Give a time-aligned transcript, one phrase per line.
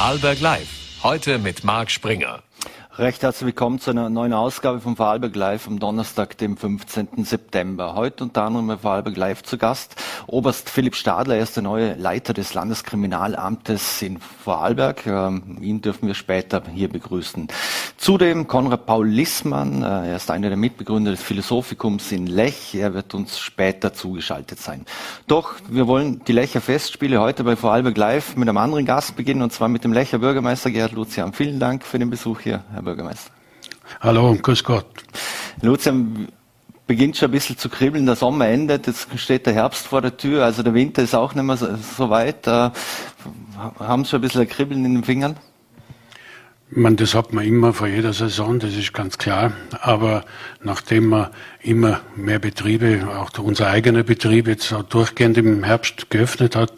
[0.00, 0.68] Vorarlberg Live.
[1.02, 2.42] Heute mit Marc Springer.
[2.98, 7.24] Recht herzlich willkommen zu einer neuen Ausgabe von Vorarlberg Live am Donnerstag, dem 15.
[7.24, 7.94] September.
[7.94, 9.94] Heute unter anderem bei Vorarlberg Live zu Gast
[10.26, 15.06] Oberst Philipp Stadler, er ist der neue Leiter des Landeskriminalamtes in Vorarlberg.
[15.06, 17.48] Ähm, ihn dürfen wir später hier begrüßen.
[17.96, 22.74] Zudem Konrad Paul Lissmann, äh, er ist einer der Mitbegründer des Philosophikums in Lech.
[22.74, 24.86] Er wird uns später zugeschaltet sein.
[25.26, 29.42] Doch wir wollen die Lecher Festspiele heute bei Vorarlberg Live mit einem anderen Gast beginnen,
[29.42, 31.32] und zwar mit dem Lecher Bürgermeister Gerhard Lucian.
[31.32, 33.30] Vielen Dank für den Besuch hier, Herr Bürgermeister.
[34.00, 34.86] Hallo und grüß Gott.
[35.60, 36.28] Lucian,
[36.86, 40.16] beginnt schon ein bisschen zu kribbeln, der Sommer endet, jetzt steht der Herbst vor der
[40.16, 42.46] Tür, also der Winter ist auch nicht mehr so, so weit.
[42.46, 42.70] Äh,
[43.78, 45.36] haben Sie schon ein bisschen ein Kribbeln in den Fingern?
[46.70, 49.52] Man, das hat man immer vor jeder Saison, das ist ganz klar.
[49.82, 50.24] Aber
[50.62, 51.28] nachdem man
[51.60, 56.72] immer mehr Betriebe, auch unser eigener Betrieb jetzt auch durchgehend im Herbst geöffnet hat,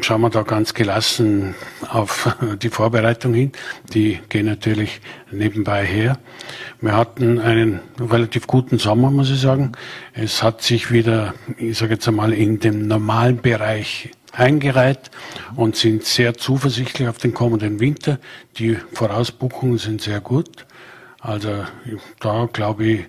[0.00, 1.54] schauen wir da ganz gelassen
[1.88, 3.52] auf die Vorbereitung hin.
[3.92, 6.18] Die gehen natürlich nebenbei her.
[6.80, 9.72] Wir hatten einen relativ guten Sommer, muss ich sagen.
[10.12, 15.10] Es hat sich wieder, ich sage jetzt einmal, in dem normalen Bereich eingereiht
[15.54, 18.18] und sind sehr zuversichtlich auf den kommenden Winter.
[18.58, 20.66] Die Vorausbuchungen sind sehr gut.
[21.20, 21.64] Also
[22.20, 23.04] da glaube ich,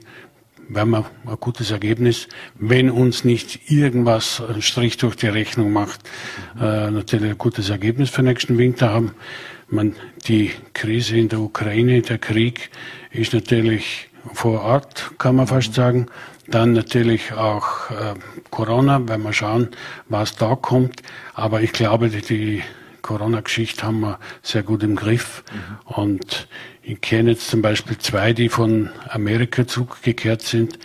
[0.70, 6.02] werden wir ein gutes Ergebnis, wenn uns nicht irgendwas einen Strich durch die Rechnung macht,
[6.60, 9.12] äh, natürlich ein gutes Ergebnis für nächsten Winter haben.
[9.68, 9.96] Man,
[10.28, 12.70] die Krise in der Ukraine, der Krieg
[13.12, 16.08] ist natürlich vor Ort, kann man fast sagen.
[16.48, 18.14] Dann natürlich auch äh,
[18.52, 19.70] Corona, wenn wir schauen,
[20.10, 21.02] was da kommt.
[21.34, 22.64] Aber ich glaube, die, die
[23.06, 25.44] Corona-Geschichte haben wir sehr gut im Griff.
[25.54, 25.94] Mhm.
[25.94, 26.48] Und
[26.82, 30.80] ich kenne jetzt zum Beispiel zwei, die von Amerika zurückgekehrt sind.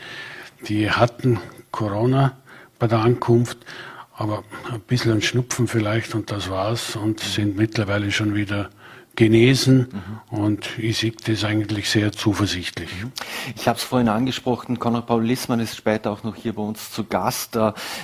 [0.69, 1.41] Die hatten
[1.71, 2.37] Corona
[2.79, 3.57] bei der Ankunft,
[4.13, 8.69] aber ein bisschen ein Schnupfen vielleicht und das war's und sind mittlerweile schon wieder
[9.17, 9.89] genesen
[10.31, 10.39] mhm.
[10.39, 12.89] und ich sehe das eigentlich sehr zuversichtlich.
[13.57, 16.91] Ich habe es vorhin angesprochen, Konrad Paul Lissmann ist später auch noch hier bei uns
[16.91, 17.59] zu Gast.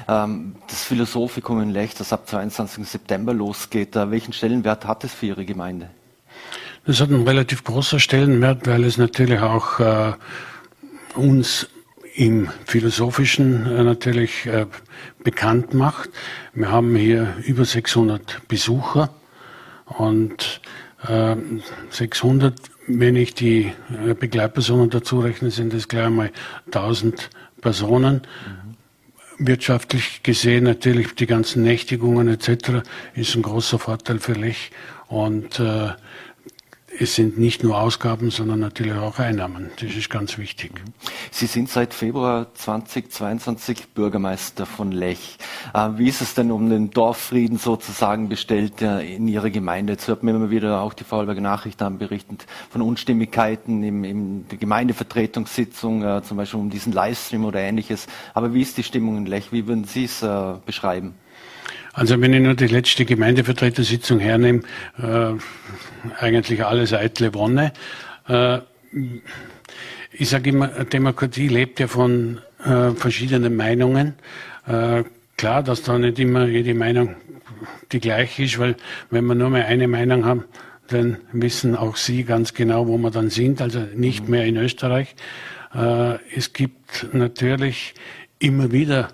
[0.09, 2.87] Ähm, das Philosophikum in Lech, das ab 22.
[2.87, 5.91] September losgeht, welchen Stellenwert hat es für Ihre Gemeinde?
[6.85, 10.13] Das hat einen relativ großen Stellenwert, weil es natürlich auch äh,
[11.15, 11.69] uns
[12.15, 14.67] im Philosophischen äh, natürlich äh,
[15.23, 16.11] bekannt macht.
[16.55, 19.11] Wir haben hier über 600 Besucher
[19.87, 20.86] und äh,
[21.91, 22.55] 600,
[22.87, 23.73] wenn ich die
[24.07, 26.31] äh, Begleitpersonen dazu rechne, sind es gleich einmal
[26.67, 27.31] 1000
[27.61, 28.23] Personen.
[29.39, 29.47] Mhm.
[29.47, 32.83] Wirtschaftlich gesehen natürlich die ganzen Nächtigungen etc.
[33.15, 34.71] ist ein großer Vorteil für Lech
[35.09, 35.91] und äh,
[36.99, 39.71] es sind nicht nur Ausgaben, sondern natürlich auch Einnahmen.
[39.81, 40.73] Das ist ganz wichtig.
[41.31, 45.37] Sie sind seit Februar 2022 Bürgermeister von Lech.
[45.75, 49.95] Äh, wie ist es denn um den Dorffrieden sozusagen bestellt in Ihrer Gemeinde?
[49.95, 54.49] Jetzt hört man immer wieder auch die Vorarlberger Nachrichten haben berichtet von Unstimmigkeiten in, in
[54.49, 58.07] der Gemeindevertretungssitzung, äh, zum Beispiel um diesen Livestream oder ähnliches.
[58.35, 59.53] Aber wie ist die Stimmung in Lech?
[59.53, 61.15] Wie würden Sie es äh, beschreiben?
[61.97, 64.61] Also wenn ich nur die letzte Gemeindevertretersitzung hernehme,
[64.99, 65.33] äh,
[66.21, 67.73] eigentlich alles eitle Wonne.
[68.29, 68.59] Äh,
[70.13, 74.13] ich sage immer, Demokratie lebt ja von äh, verschiedenen Meinungen.
[74.67, 75.05] Äh,
[75.39, 77.17] klar, dass da nicht immer jede Meinung
[77.93, 78.77] die gleiche ist, weil
[79.09, 80.45] wenn wir nur mehr eine Meinung haben,
[80.89, 85.17] dann wissen auch Sie ganz genau, wo wir dann sind, also nicht mehr in Österreich.
[85.75, 87.95] Äh, es gibt natürlich
[88.39, 89.09] immer wieder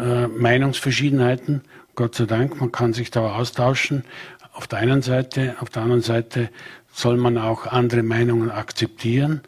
[0.00, 1.60] äh, Meinungsverschiedenheiten
[1.94, 4.04] Gott sei Dank, man kann sich da austauschen.
[4.52, 6.50] Auf der einen Seite, auf der anderen Seite
[6.92, 9.42] soll man auch andere Meinungen akzeptieren.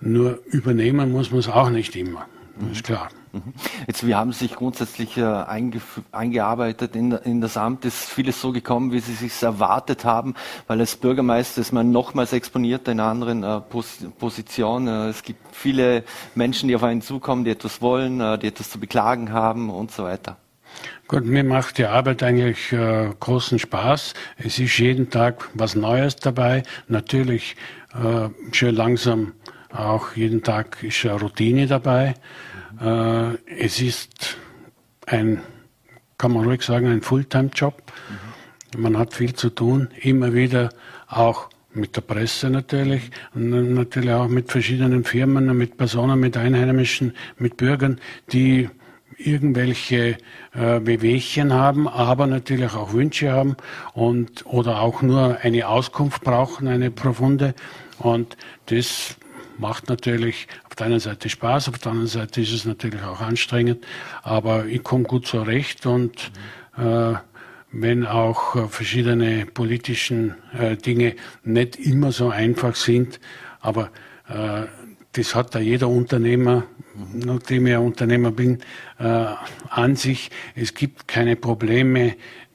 [0.00, 2.26] Nur übernehmen muss man es auch nicht immer.
[2.60, 3.08] Das ist klar.
[3.32, 3.52] Mhm.
[3.86, 5.22] Jetzt, wir haben sich grundsätzlich äh,
[6.12, 7.84] eingearbeitet in, in, das Amt.
[7.84, 10.34] Ist vieles so gekommen, wie Sie sich erwartet haben,
[10.66, 14.88] weil als Bürgermeister ist man nochmals exponiert in einer anderen äh, Pos Position.
[14.88, 16.04] Äh, es gibt viele
[16.34, 19.90] Menschen, die auf einen zukommen, die etwas wollen, äh, die etwas zu beklagen haben und
[19.90, 20.36] so weiter.
[21.06, 24.14] Gut, mir macht die Arbeit eigentlich äh, großen Spaß.
[24.36, 26.62] Es ist jeden Tag was Neues dabei.
[26.86, 27.56] Natürlich
[27.94, 29.32] äh, schön langsam
[29.70, 32.14] auch jeden Tag ist eine Routine dabei.
[32.80, 34.38] Äh, es ist
[35.06, 35.40] ein,
[36.16, 37.82] kann man ruhig sagen, ein Fulltime-Job.
[38.74, 38.82] Mhm.
[38.82, 40.70] Man hat viel zu tun, immer wieder
[41.06, 47.14] auch mit der Presse natürlich und natürlich auch mit verschiedenen Firmen, mit Personen, mit Einheimischen,
[47.38, 48.00] mit Bürgern,
[48.32, 48.68] die
[49.18, 50.16] irgendwelche
[50.54, 53.56] äh, Wehwehchen haben, aber natürlich auch Wünsche haben
[53.92, 57.54] und oder auch nur eine Auskunft brauchen, eine profunde.
[57.98, 58.36] Und
[58.66, 59.16] das
[59.58, 63.20] macht natürlich auf der einen Seite Spaß, auf der anderen Seite ist es natürlich auch
[63.20, 63.84] anstrengend,
[64.22, 66.30] aber ich komme gut zurecht und
[66.76, 67.14] äh,
[67.70, 73.20] wenn auch äh, verschiedene politischen äh, Dinge nicht immer so einfach sind.
[73.60, 73.90] Aber
[74.28, 74.64] äh,
[75.18, 76.64] das hat da jeder Unternehmer,
[77.12, 78.60] nachdem ich Unternehmer bin,
[78.98, 79.26] äh,
[79.68, 80.30] an sich.
[80.54, 82.14] Es gibt keine Probleme,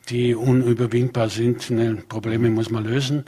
[0.10, 1.70] die unüberwindbar sind.
[1.70, 3.26] Ne, Probleme muss man lösen.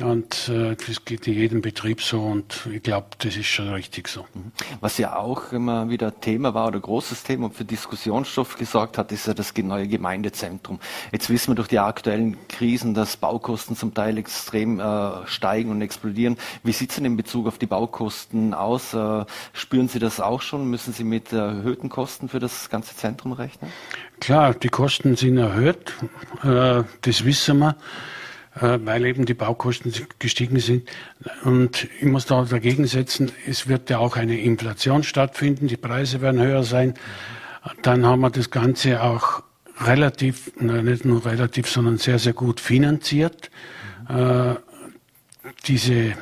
[0.00, 4.08] Und äh, das geht in jedem Betrieb so und ich glaube, das ist schon richtig
[4.08, 4.22] so.
[4.32, 4.52] Mhm.
[4.80, 9.12] Was ja auch immer wieder Thema war oder großes Thema und für Diskussionsstoff gesorgt hat,
[9.12, 10.80] ist ja das neue Gemeindezentrum.
[11.12, 15.82] Jetzt wissen wir durch die aktuellen Krisen, dass Baukosten zum Teil extrem äh, steigen und
[15.82, 16.38] explodieren.
[16.62, 18.94] Wie sieht es denn in Bezug auf die Baukosten aus?
[18.94, 20.70] Äh, spüren Sie das auch schon?
[20.70, 23.70] Müssen Sie mit erhöhten Kosten für das ganze Zentrum rechnen?
[24.20, 25.92] Klar, die Kosten sind erhöht,
[26.44, 27.76] äh, das wissen wir.
[28.60, 30.90] Äh, weil eben die Baukosten gestiegen sind.
[31.42, 36.20] Und ich muss da dagegen setzen, es wird ja auch eine Inflation stattfinden, die Preise
[36.20, 36.94] werden höher sein.
[37.80, 39.42] Dann haben wir das Ganze auch
[39.80, 43.50] relativ, nicht nur relativ, sondern sehr, sehr gut finanziert.
[44.10, 44.54] Äh,
[45.66, 46.12] diese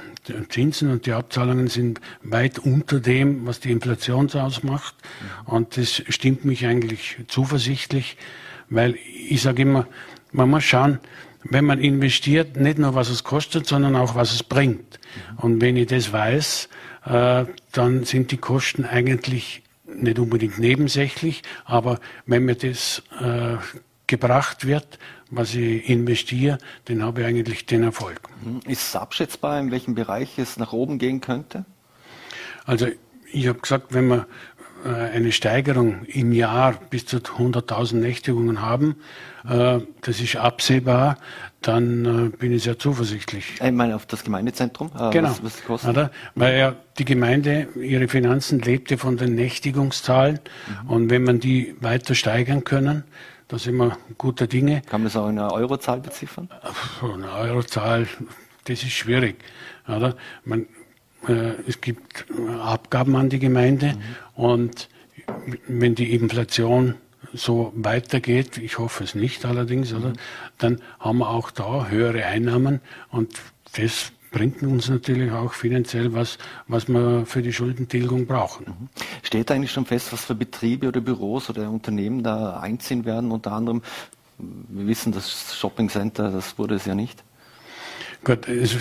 [0.51, 4.95] Zinsen und die Abzahlungen sind weit unter dem, was die Inflation ausmacht.
[5.47, 8.17] Und das stimmt mich eigentlich zuversichtlich,
[8.69, 8.97] weil
[9.29, 9.89] ich sage immer,
[10.31, 11.01] man muss schauen,
[11.43, 14.99] wenn man investiert, nicht nur was es kostet, sondern auch was es bringt.
[15.37, 16.69] Und wenn ich das weiß,
[17.07, 23.57] äh, dann sind die Kosten eigentlich nicht unbedingt nebensächlich, aber wenn mir das äh,
[24.07, 24.99] gebracht wird,
[25.31, 28.21] was ich investiere, dann habe ich eigentlich den Erfolg.
[28.45, 28.61] Mhm.
[28.67, 31.65] Ist es abschätzbar, in welchem Bereich es nach oben gehen könnte?
[32.65, 32.89] Also
[33.33, 34.27] ich habe gesagt, wenn man
[34.85, 38.97] eine Steigerung im Jahr bis zu 100.000 Nächtigungen haben,
[39.49, 41.17] äh, das ist absehbar,
[41.61, 43.55] dann äh, bin ich sehr zuversichtlich.
[43.63, 44.91] Ich meine auf das Gemeindezentrum?
[45.13, 45.91] Genau, was, was kostet?
[45.91, 46.11] Oder?
[46.35, 50.41] weil ja die Gemeinde, ihre Finanzen lebte von den Nächtigungszahlen
[50.85, 50.91] mhm.
[50.91, 53.05] und wenn man die weiter steigern können,
[53.49, 54.83] da sind wir guter Dinge.
[54.83, 56.49] Kann man das auch in einer Eurozahl beziffern?
[57.03, 58.07] Eine Eurozahl,
[58.65, 59.37] das ist schwierig.
[59.89, 60.15] Oder?
[60.45, 60.67] Man, äh,
[61.67, 62.27] es gibt
[62.63, 64.43] Abgaben an die Gemeinde mhm.
[64.43, 64.89] und
[65.69, 66.95] wenn die Inflation
[67.33, 70.17] so weitergeht, ich hoffe es nicht allerdings, oder, mhm.
[70.59, 72.81] dann haben wir auch da höhere Einnahmen
[73.11, 73.41] und
[73.77, 76.39] das bringt uns natürlich auch finanziell was,
[76.69, 78.67] was wir für die Schuldentilgung brauchen.
[78.67, 78.89] Mhm.
[79.23, 83.33] Steht eigentlich schon fest, was für Betriebe oder Büros oder Unternehmen da einziehen werden?
[83.33, 83.83] Unter anderem,
[84.39, 87.23] wir wissen, das Shopping Center, das wurde es ja nicht.
[88.23, 88.77] Gut, es,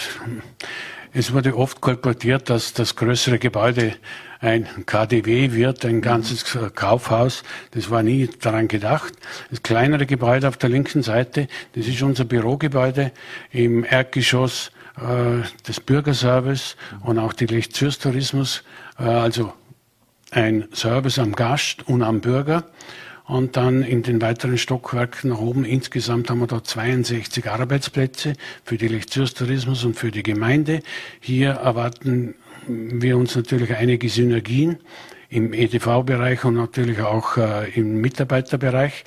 [1.13, 3.95] es wurde oft kolportiert, dass das größere Gebäude
[4.41, 7.43] ein KDW wird, ein ganzes Kaufhaus.
[7.71, 9.13] Das war nie daran gedacht.
[9.49, 13.11] Das kleinere Gebäude auf der linken Seite, das ist unser Bürogebäude
[13.51, 18.63] im Erdgeschoss äh, des Bürgerservice und auch die Lechzürs Tourismus,
[18.97, 19.53] äh, also
[20.31, 22.65] ein Service am Gast und am Bürger.
[23.29, 25.63] Und dann in den weiteren Stockwerken nach oben.
[25.63, 28.33] Insgesamt haben wir da 62 Arbeitsplätze
[28.63, 30.81] für die Lechtsurstourismus und für die Gemeinde.
[31.19, 32.33] Hier erwarten
[32.67, 34.77] wir uns natürlich einige Synergien
[35.29, 39.03] im EDV-Bereich und natürlich auch äh, im Mitarbeiterbereich.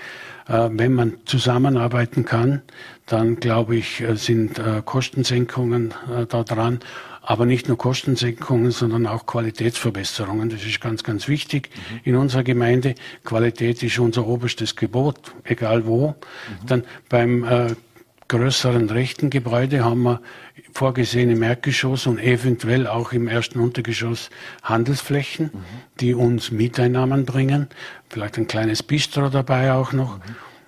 [0.46, 2.62] Äh, wenn man zusammenarbeiten kann,
[3.06, 6.78] dann glaube ich, äh, sind äh, Kostensenkungen äh, da dran
[7.22, 10.48] aber nicht nur Kostensenkungen, sondern auch Qualitätsverbesserungen.
[10.48, 12.00] Das ist ganz, ganz wichtig mhm.
[12.04, 12.96] in unserer Gemeinde.
[13.24, 16.08] Qualität ist unser oberstes Gebot, egal wo.
[16.08, 16.66] Mhm.
[16.66, 17.74] Dann beim äh,
[18.28, 20.20] größeren rechten Gebäude haben wir
[20.72, 24.30] vorgesehen im Erdgeschoss und eventuell auch im ersten Untergeschoss
[24.62, 25.58] Handelsflächen, mhm.
[26.00, 27.68] die uns Mieteinnahmen bringen.
[28.08, 30.18] Vielleicht ein kleines Bistro dabei auch noch.
[30.18, 30.22] Mhm.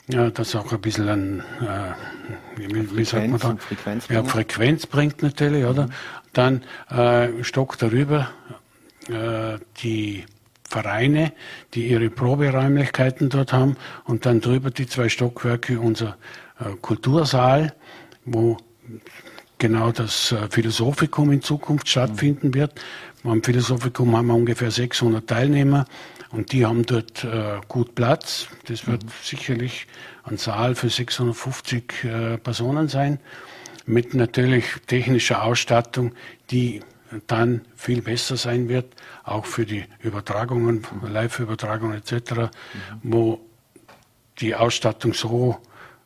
[0.07, 3.57] Ja, das auch ein bisschen an, äh, wie, wie sagt man da?
[3.57, 5.87] Frequenz ja, Frequenz bringt natürlich, oder?
[5.87, 5.93] Mhm.
[6.35, 8.31] Dann äh, Stock darüber
[9.09, 10.25] äh, die
[10.69, 11.33] Vereine,
[11.75, 16.17] die ihre Proberäumlichkeiten dort haben und dann drüber die zwei Stockwerke unser
[16.59, 17.75] äh, Kultursaal,
[18.25, 18.57] wo
[19.59, 22.81] genau das äh, Philosophikum in Zukunft stattfinden wird.
[23.23, 25.87] Am Philosophikum haben wir ungefähr 600 Teilnehmer
[26.31, 28.49] und die haben dort äh, gut Platz.
[28.67, 29.11] Das wird mhm.
[29.23, 29.87] sicherlich
[30.25, 33.21] ein Saal für 650 äh, Personen sein
[33.87, 36.13] mit natürlich technischer Ausstattung,
[36.51, 36.81] die
[37.27, 38.87] dann viel besser sein wird,
[39.25, 42.49] auch für die Übertragungen, Live-Übertragungen etc., mhm.
[43.03, 43.41] wo
[44.39, 45.59] die Ausstattung so,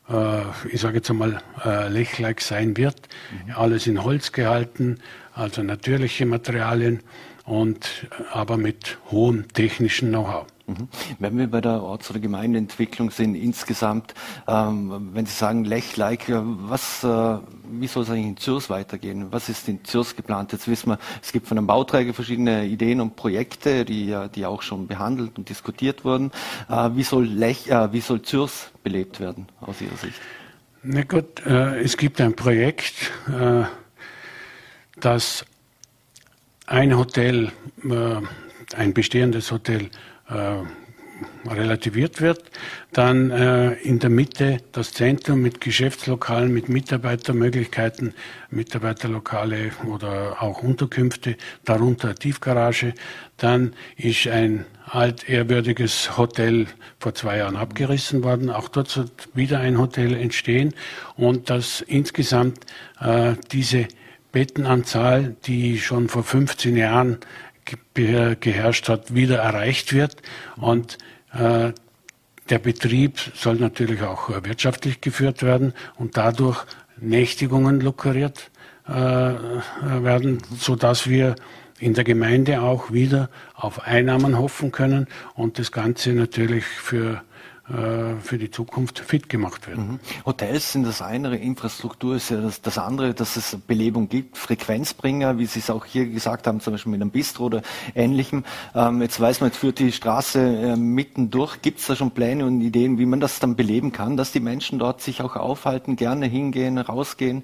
[0.09, 3.09] äh, ich sage jetzt einmal, äh, lechlike sein wird.
[3.45, 3.53] Mhm.
[3.55, 4.99] Alles in Holz gehalten,
[5.33, 7.01] also natürliche Materialien
[7.45, 10.45] und aber mit hohem technischen Know-how.
[10.69, 10.87] Mhm.
[11.17, 14.13] Wenn wir bei der Orts- oder Gemeindeentwicklung sind insgesamt,
[14.47, 19.27] ähm, wenn Sie sagen Lech-like, äh, wie soll es eigentlich in Zürs weitergehen?
[19.31, 20.51] Was ist in Zürs geplant?
[20.51, 24.61] Jetzt wissen wir, es gibt von einem Bauträger verschiedene Ideen und Projekte, die, die auch
[24.61, 26.31] schon behandelt und diskutiert wurden.
[26.69, 30.19] Äh, wie soll Lech, äh, wie soll Zürs belebt werden aus Ihrer Sicht?
[30.83, 33.63] Na gut, äh, es gibt ein Projekt, äh,
[34.99, 35.45] das
[36.67, 37.51] ein Hotel,
[37.83, 40.08] äh, ein bestehendes Hotel äh,
[41.45, 42.43] relativiert wird.
[42.91, 48.13] Dann äh, in der Mitte das Zentrum mit Geschäftslokalen, mit Mitarbeitermöglichkeiten,
[48.49, 52.93] Mitarbeiterlokale oder auch Unterkünfte, darunter Tiefgarage.
[53.37, 56.67] Dann ist ein altehrwürdiges Hotel
[56.99, 58.49] vor zwei Jahren abgerissen worden.
[58.49, 60.73] Auch dort soll wieder ein Hotel entstehen
[61.15, 62.65] und dass insgesamt
[62.99, 63.87] äh, diese
[64.31, 67.17] Bettenanzahl, die schon vor 15 Jahren
[67.93, 70.17] geherrscht hat, wieder erreicht wird.
[70.57, 70.97] Und
[71.33, 71.71] äh,
[72.49, 76.65] der Betrieb soll natürlich auch äh, wirtschaftlich geführt werden und dadurch
[76.99, 78.49] Nächtigungen lukriert
[78.87, 81.35] äh, werden, so dass wir
[81.79, 87.21] in der Gemeinde auch wieder auf Einnahmen hoffen können und das Ganze natürlich für
[87.69, 89.91] für die Zukunft fit gemacht werden.
[89.91, 89.99] Mhm.
[90.25, 95.37] Hotels sind das eine, Infrastruktur ist ja das, das, andere, dass es Belebung gibt, Frequenzbringer,
[95.37, 97.61] wie Sie es auch hier gesagt haben, zum Beispiel mit einem Bistro oder
[97.93, 98.43] ähnlichem.
[98.73, 101.61] Ähm, jetzt weiß man, jetzt führt die Straße äh, mitten durch.
[101.61, 104.39] Gibt es da schon Pläne und Ideen, wie man das dann beleben kann, dass die
[104.39, 107.43] Menschen dort sich auch aufhalten, gerne hingehen, rausgehen?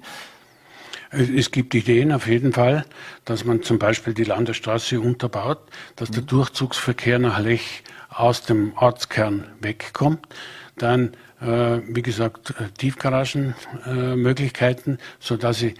[1.10, 2.84] Es gibt Ideen auf jeden Fall,
[3.24, 5.60] dass man zum Beispiel die Landesstraße unterbaut,
[5.94, 6.26] dass der mhm.
[6.26, 7.84] Durchzugsverkehr nach Lech
[8.16, 10.26] aus dem Ortskern wegkommt.
[10.76, 15.74] Dann, äh, wie gesagt, äh, Tiefgaragenmöglichkeiten, äh, sodass sie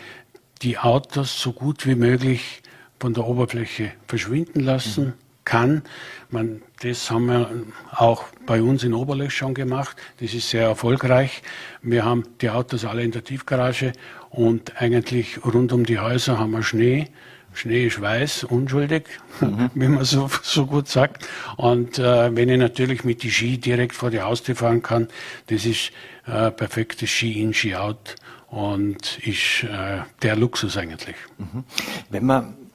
[0.62, 2.62] die Autos so gut wie möglich
[2.98, 5.06] von der Oberfläche verschwinden lassen.
[5.06, 5.14] Mhm
[5.46, 5.82] kann.
[6.28, 7.50] Man, das haben wir
[7.92, 9.96] auch bei uns in Oberlech schon gemacht.
[10.20, 11.42] Das ist sehr erfolgreich.
[11.80, 13.92] Wir haben die Autos alle in der Tiefgarage
[14.28, 17.08] und eigentlich rund um die Häuser haben wir Schnee.
[17.56, 19.04] Schnee ist weiß, unschuldig,
[19.40, 19.70] mhm.
[19.74, 21.26] wie man so, so gut sagt.
[21.56, 25.08] Und äh, wenn ich natürlich mit die Ski direkt vor die Haustür fahren kann,
[25.48, 25.92] das ist
[26.26, 28.16] äh, perfektes Ski-In, Ski-Out
[28.48, 31.16] und ist äh, der Luxus eigentlich.
[31.38, 31.64] Mhm.
[32.10, 32.65] Wenn man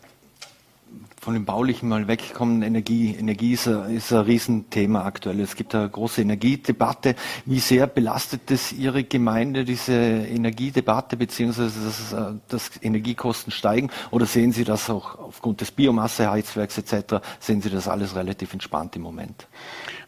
[1.22, 2.63] von dem Baulichen mal wegkommen.
[2.63, 5.40] Energie, Energie ist ein, ist ein Riesenthema aktuell.
[5.40, 7.13] Es gibt eine große Energiedebatte.
[7.46, 12.16] Wie sehr belastet es Ihre Gemeinde, diese Energiedebatte, beziehungsweise dass,
[12.48, 13.92] dass Energiekosten steigen?
[14.10, 18.96] Oder sehen Sie das auch aufgrund des Biomasseheizwerks etc., sehen Sie das alles relativ entspannt
[18.96, 19.48] im Moment?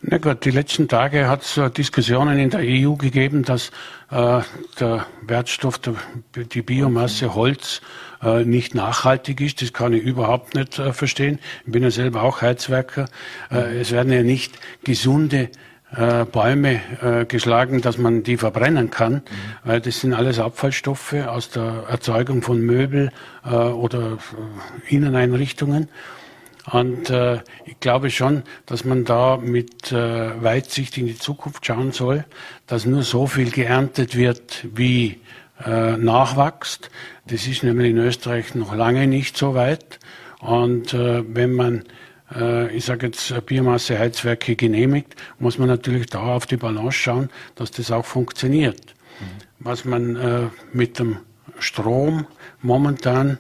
[0.06, 3.70] Na gut, die letzten Tage hat es Diskussionen in der EU gegeben, dass
[4.12, 4.42] äh,
[4.78, 5.96] der Wertstoff, der,
[6.36, 7.82] die Biomasse Holz
[8.22, 9.62] äh, nicht nachhaltig ist.
[9.62, 11.40] Das kann ich überhaupt nicht äh, verstehen.
[11.66, 13.06] Ich bin ja selber auch Heizwerker.
[13.50, 15.50] Äh, es werden ja nicht gesunde
[15.96, 19.22] äh, Bäume äh, geschlagen, dass man die verbrennen kann, mhm.
[19.64, 23.12] weil das sind alles Abfallstoffe aus der Erzeugung von Möbel
[23.46, 24.18] oder
[24.88, 25.88] Inneneinrichtungen.
[26.72, 31.92] Und äh, ich glaube schon, dass man da mit äh, Weitsicht in die Zukunft schauen
[31.92, 32.26] soll,
[32.68, 35.20] dass nur so viel geerntet wird, wie
[35.66, 36.90] äh, nachwächst.
[37.28, 40.00] Das ist nämlich in Österreich noch lange nicht so weit.
[40.40, 41.84] Und äh, wenn man,
[42.34, 47.72] äh, ich sage jetzt, Biomasseheizwerke genehmigt, muss man natürlich da auf die Balance schauen, dass
[47.72, 48.94] das auch funktioniert.
[49.20, 49.26] Mhm.
[49.60, 51.18] Was man äh, mit dem
[51.60, 52.26] Strom
[52.62, 53.38] momentan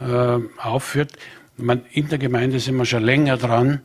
[0.00, 1.12] äh, aufführt,
[1.56, 3.80] man, in der Gemeinde sind wir schon länger dran,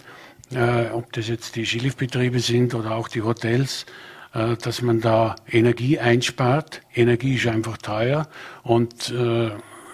[0.54, 3.86] äh, ob das jetzt die Skiliftbetriebe sind oder auch die Hotels,
[4.34, 6.82] äh, dass man da Energie einspart.
[6.94, 8.28] Energie ist einfach teuer
[8.64, 9.52] und äh,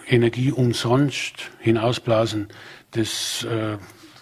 [0.09, 2.47] Energie umsonst hinausblasen,
[2.91, 3.77] das, äh,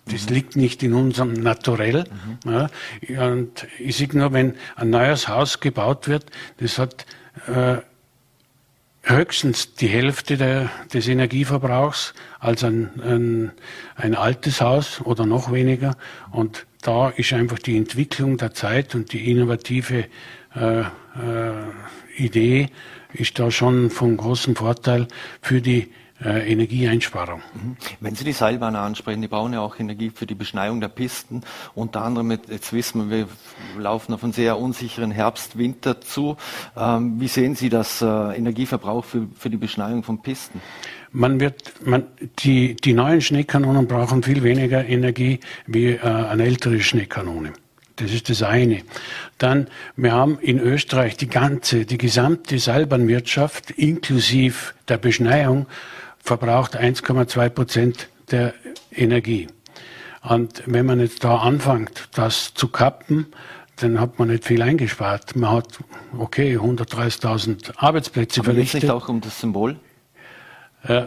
[0.05, 0.35] das mhm.
[0.35, 2.05] liegt nicht in unserem Naturell.
[2.43, 2.51] Mhm.
[2.51, 3.27] Ja.
[3.27, 6.25] Und ich sehe nur, wenn ein neues Haus gebaut wird,
[6.57, 7.05] das hat
[7.47, 7.77] äh,
[9.05, 13.51] höchstens die Hälfte der, des Energieverbrauchs als ein, ein,
[13.95, 15.95] ein altes Haus oder noch weniger.
[16.31, 20.05] Und da ist einfach die Entwicklung der Zeit und die innovative
[20.55, 20.85] äh, äh,
[22.17, 22.69] Idee
[23.13, 25.07] ist da schon von großem Vorteil
[25.41, 25.91] für die
[26.23, 27.41] äh, Energieeinsparung.
[27.53, 27.77] Mhm.
[27.99, 31.41] Wenn Sie die Seilbahn ansprechen, die bauen ja auch Energie für die Beschneiung der Pisten.
[31.73, 33.27] Unter anderem, mit, jetzt wissen wir,
[33.75, 36.37] wir laufen auf einen sehr unsicheren Herbst, Winter zu.
[36.77, 40.61] Ähm, wie sehen Sie das äh, Energieverbrauch für, für die Beschneiung von Pisten?
[41.11, 42.05] Man wird, man,
[42.39, 47.53] die, die neuen Schneekanonen brauchen viel weniger Energie wie äh, eine ältere Schneekanone.
[47.97, 48.81] Das ist das eine.
[49.37, 55.67] Dann, wir haben in Österreich die ganze, die gesamte Seilbahnwirtschaft inklusive der Beschneiung
[56.25, 58.53] verbraucht 1,2 Prozent der
[58.91, 59.47] Energie.
[60.21, 63.27] Und wenn man jetzt da anfängt, das zu kappen,
[63.77, 65.35] dann hat man nicht viel eingespart.
[65.35, 65.79] Man hat,
[66.17, 68.85] okay, 130.000 Arbeitsplätze aber vernichtet.
[68.85, 69.75] Aber nicht auch um das Symbol?
[70.83, 71.05] Äh,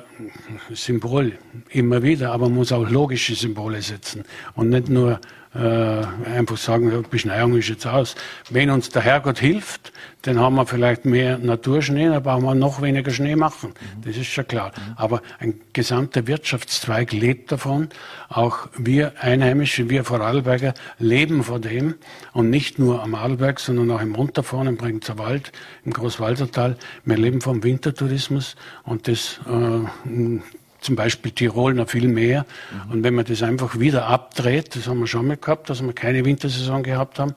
[0.73, 1.33] Symbol
[1.71, 5.21] immer wieder, aber man muss auch logische Symbole setzen und nicht nur
[5.53, 8.15] einfach sagen, Beschneiung ist jetzt aus.
[8.51, 12.83] Wenn uns der Herrgott hilft, dann haben wir vielleicht mehr Naturschnee, dann brauchen wir noch
[12.83, 13.73] weniger Schnee machen.
[14.05, 14.73] Das ist schon klar.
[14.97, 17.89] Aber ein gesamter Wirtschaftszweig lebt davon.
[18.29, 21.95] Auch wir Einheimische, wir Vorarlberger leben von dem.
[22.33, 25.53] Und nicht nur am Arlberg, sondern auch im Unterfahren, im Bregenzer Wald,
[25.85, 26.77] im Großwaldertal.
[27.05, 30.41] Wir leben vom Wintertourismus und das äh,
[30.81, 32.47] zum Beispiel Tirol noch viel mehr.
[32.87, 32.93] Mhm.
[32.93, 35.93] Und wenn man das einfach wieder abdreht, das haben wir schon mal gehabt, dass wir
[35.93, 37.35] keine Wintersaison gehabt haben,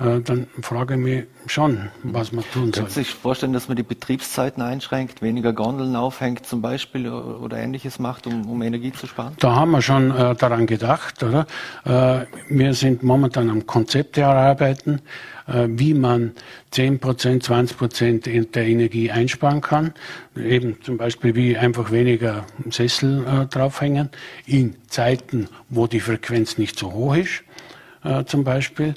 [0.00, 2.72] äh, dann frage ich mich schon, was man tun soll.
[2.72, 7.58] Können Sie sich vorstellen, dass man die Betriebszeiten einschränkt, weniger Gondeln aufhängt zum Beispiel oder
[7.58, 9.34] ähnliches macht, um, um Energie zu sparen?
[9.38, 11.46] Da haben wir schon äh, daran gedacht, oder?
[11.84, 16.32] Äh, wir sind momentan am Konzept erarbeiten, äh, wie man
[16.70, 19.92] 10 Prozent, 20 Prozent der Energie einsparen kann.
[20.36, 24.08] Eben zum Beispiel wie einfach weniger Sessel äh, draufhängen
[24.46, 27.44] in Zeiten, wo die Frequenz nicht so hoch ist,
[28.04, 28.94] äh, zum Beispiel.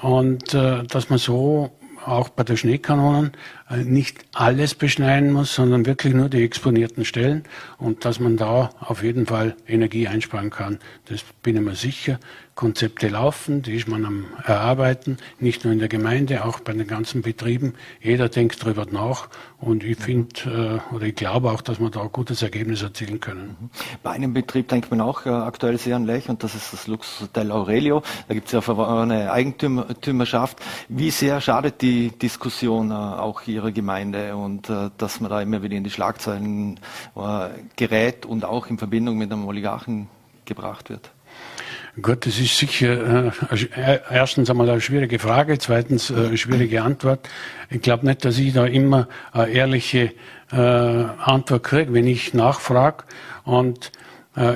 [0.00, 1.70] Und äh, dass man so
[2.04, 3.36] auch bei der Schneekanonen äh,
[3.74, 7.44] nicht alles beschneiden muss, sondern wirklich nur die exponierten Stellen
[7.78, 10.78] und dass man da auf jeden Fall Energie einsparen kann.
[11.06, 12.20] Das bin ich mir sicher.
[12.56, 16.86] Konzepte laufen, die ist man am Erarbeiten, nicht nur in der Gemeinde, auch bei den
[16.86, 17.74] ganzen Betrieben.
[18.00, 22.00] Jeder denkt darüber nach und ich finde äh, oder ich glaube auch, dass wir da
[22.00, 23.56] ein gutes Ergebnis erzielen können.
[23.60, 23.70] Mhm.
[24.02, 26.86] Bei einem Betrieb denkt man auch äh, aktuell sehr an Lech und das ist das
[26.86, 28.02] Luxushotel Aurelio.
[28.26, 30.58] Da gibt es ja eine Eigentümerschaft.
[30.88, 35.62] Wie sehr schadet die Diskussion äh, auch Ihrer Gemeinde und äh, dass man da immer
[35.62, 36.78] wieder in die Schlagzeilen
[37.16, 40.08] äh, gerät und auch in Verbindung mit einem Oligarchen
[40.44, 41.10] gebracht wird?
[42.00, 43.32] Gut, das ist sicher
[43.76, 47.28] äh, erstens einmal eine schwierige Frage, zweitens äh, schwierige Antwort.
[47.70, 50.12] Ich glaube nicht, dass ich da immer eine ehrliche
[50.52, 53.04] äh, Antwort kriege, wenn ich nachfrage.
[53.44, 54.05] Und äh,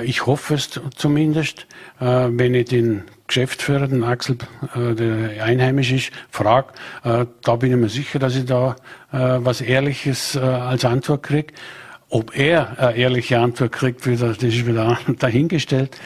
[0.03, 1.65] ich hoffe es zumindest,
[1.99, 4.37] äh, wenn ich den Geschäftsführer, den Axel,
[4.75, 6.67] äh, der einheimisch ist, frage,
[7.03, 8.75] da bin ich mir sicher, dass ich da
[9.11, 11.53] was Ehrliches als Antwort kriege.
[12.09, 15.97] Ob er eine ehrliche Antwort kriegt, das ist wieder dahingestellt.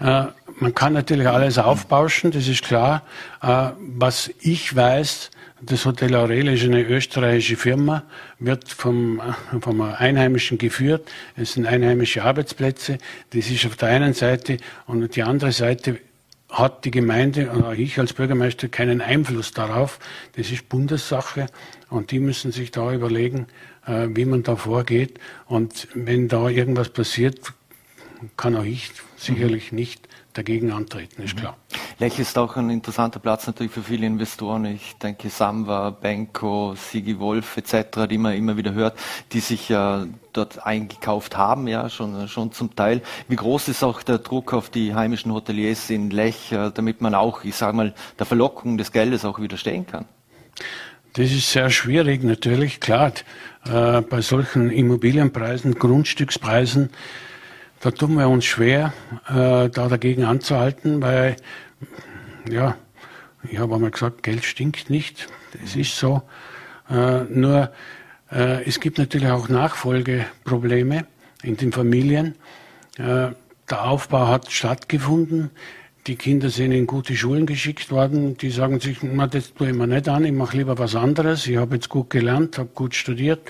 [0.00, 0.28] Mhm.
[0.60, 3.02] Man kann natürlich alles aufbauschen, das ist klar.
[3.42, 5.30] Äh, was ich weiß,
[5.60, 8.04] das Hotel Aurel ist eine österreichische Firma,
[8.38, 11.10] wird vom, äh, vom Einheimischen geführt.
[11.36, 12.98] Es sind einheimische Arbeitsplätze.
[13.30, 15.98] Das ist auf der einen Seite und die andere Seite
[16.48, 19.98] hat die Gemeinde oder ich als Bürgermeister keinen Einfluss darauf.
[20.36, 21.46] Das ist Bundessache
[21.90, 23.46] und die müssen sich da überlegen,
[23.86, 25.18] äh, wie man da vorgeht.
[25.46, 27.52] Und wenn da irgendwas passiert,
[28.36, 30.07] kann auch ich sicherlich nicht
[30.38, 31.40] dagegen antreten, ist mhm.
[31.40, 31.56] klar.
[31.98, 34.64] Lech ist auch ein interessanter Platz natürlich für viele Investoren.
[34.66, 38.96] Ich denke Samwa, Benko, Sigi Wolf etc., die man immer wieder hört,
[39.32, 43.02] die sich ja dort eingekauft haben, ja, schon, schon zum Teil.
[43.26, 47.16] Wie groß ist auch der Druck auf die heimischen Hoteliers in Lech, äh, damit man
[47.16, 50.04] auch, ich sage mal, der Verlockung des Geldes auch widerstehen kann?
[51.14, 53.12] Das ist sehr schwierig, natürlich, klar.
[53.64, 56.90] Äh, bei solchen Immobilienpreisen, Grundstückspreisen,
[57.80, 58.92] da tun wir uns schwer,
[59.28, 61.36] äh, da dagegen anzuhalten, weil,
[62.50, 62.76] ja,
[63.50, 65.28] ich habe einmal gesagt, Geld stinkt nicht.
[65.60, 66.22] Das ist so.
[66.90, 67.70] Äh, nur,
[68.30, 71.06] äh, es gibt natürlich auch Nachfolgeprobleme
[71.42, 72.34] in den Familien.
[72.98, 73.30] Äh,
[73.70, 75.50] der Aufbau hat stattgefunden.
[76.08, 78.38] Die Kinder sind in gute Schulen geschickt worden.
[78.38, 81.46] Die sagen sich, na, das tue ich mir nicht an, ich mache lieber was anderes.
[81.46, 83.40] Ich habe jetzt gut gelernt, habe gut studiert,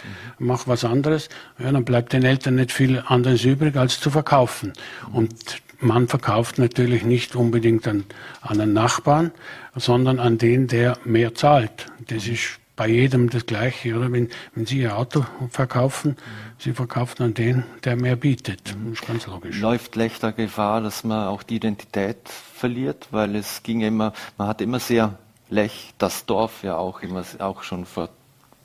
[0.41, 1.29] mache was anderes.
[1.61, 4.73] Ja, dann bleibt den Eltern nicht viel anderes übrig, als zu verkaufen.
[5.13, 8.03] Und man verkauft natürlich nicht unbedingt an,
[8.41, 9.31] an einen Nachbarn,
[9.77, 11.87] sondern an den, der mehr zahlt.
[12.09, 14.11] Das ist bei jedem das Gleiche, oder?
[14.11, 16.17] Wenn, wenn Sie Ihr Auto verkaufen.
[16.59, 18.63] Sie verkaufen an den, der mehr bietet.
[18.65, 19.61] Das ist ganz logisch.
[19.61, 22.17] Läuft leichter Gefahr, dass man auch die Identität
[22.59, 25.15] verliert, weil es ging immer, man hat immer sehr
[25.51, 28.11] Lech, das Dorf ja auch immer, auch schon vor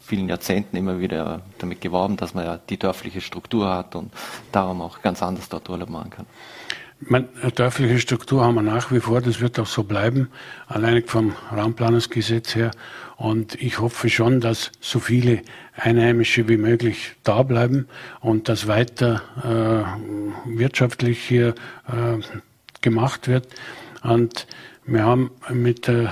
[0.02, 4.12] vielen Jahrzehnten immer wieder damit geworben, dass man ja die dörfliche Struktur hat und
[4.52, 6.26] darum auch ganz anders dort Urlaub machen kann.
[7.00, 10.30] Meine, dörfliche Struktur haben wir nach wie vor, das wird auch so bleiben,
[10.68, 12.72] allein vom Raumplanungsgesetz her.
[13.18, 15.42] Und ich hoffe schon, dass so viele
[15.76, 17.88] Einheimische wie möglich da bleiben
[18.22, 21.56] und dass weiter äh, wirtschaftlich hier
[21.88, 22.20] äh,
[22.82, 23.48] gemacht wird.
[24.04, 24.48] Und
[24.86, 26.10] wir haben mit, äh,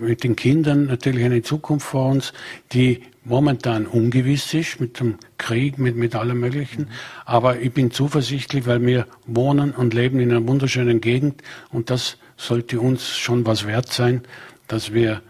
[0.00, 2.32] mit den Kindern natürlich eine Zukunft vor uns,
[2.72, 6.88] die momentan ungewiss ist mit dem Krieg, mit, mit allem Möglichen.
[7.24, 12.18] Aber ich bin zuversichtlich, weil wir wohnen und leben in einer wunderschönen Gegend und das
[12.36, 14.22] sollte uns schon was wert sein,
[14.66, 15.22] dass wir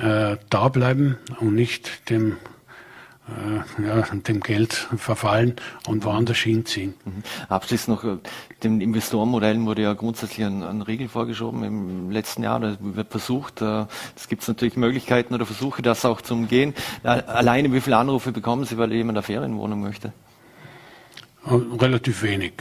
[0.00, 2.36] äh, da bleiben und nicht dem
[3.84, 6.94] ja, dem Geld verfallen und woanders hinziehen.
[7.04, 7.22] Mhm.
[7.48, 8.18] Abschließend noch, äh,
[8.62, 12.60] dem Investorenmodellen wurde ja grundsätzlich ein, ein Riegel vorgeschoben im letzten Jahr.
[12.60, 13.84] Da wird versucht, äh,
[14.16, 16.74] es gibt natürlich Möglichkeiten oder Versuche, das auch zu umgehen.
[17.02, 20.12] Alleine wie viele Anrufe bekommen Sie, weil jemand eine Ferienwohnung möchte?
[21.46, 22.54] Relativ wenig.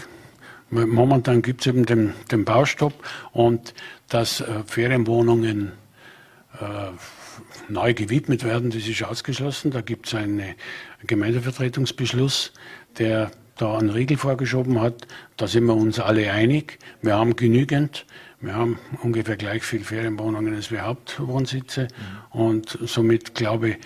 [0.69, 2.93] Momentan gibt es eben den, den Baustopp
[3.31, 3.73] und
[4.09, 5.71] dass äh, Ferienwohnungen
[6.59, 6.91] äh,
[7.69, 9.71] neu gewidmet werden, das ist ausgeschlossen.
[9.71, 10.55] Da gibt es einen
[11.05, 12.53] Gemeindevertretungsbeschluss,
[12.97, 15.07] der da einen Riegel vorgeschoben hat.
[15.35, 16.79] Da sind wir uns alle einig.
[17.01, 18.05] Wir haben genügend.
[18.39, 21.87] Wir haben ungefähr gleich viel Ferienwohnungen als wir Hauptwohnsitze.
[22.33, 22.39] Mhm.
[22.39, 23.77] Und somit, glaube ich,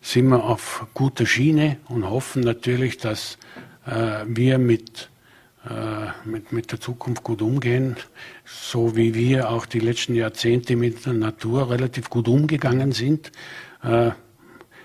[0.00, 3.38] sind wir auf guter Schiene und hoffen natürlich, dass
[3.86, 5.10] äh, wir mit
[6.24, 7.96] mit, mit der Zukunft gut umgehen,
[8.44, 13.30] so wie wir auch die letzten Jahrzehnte mit der Natur relativ gut umgegangen sind.
[13.84, 14.08] Äh,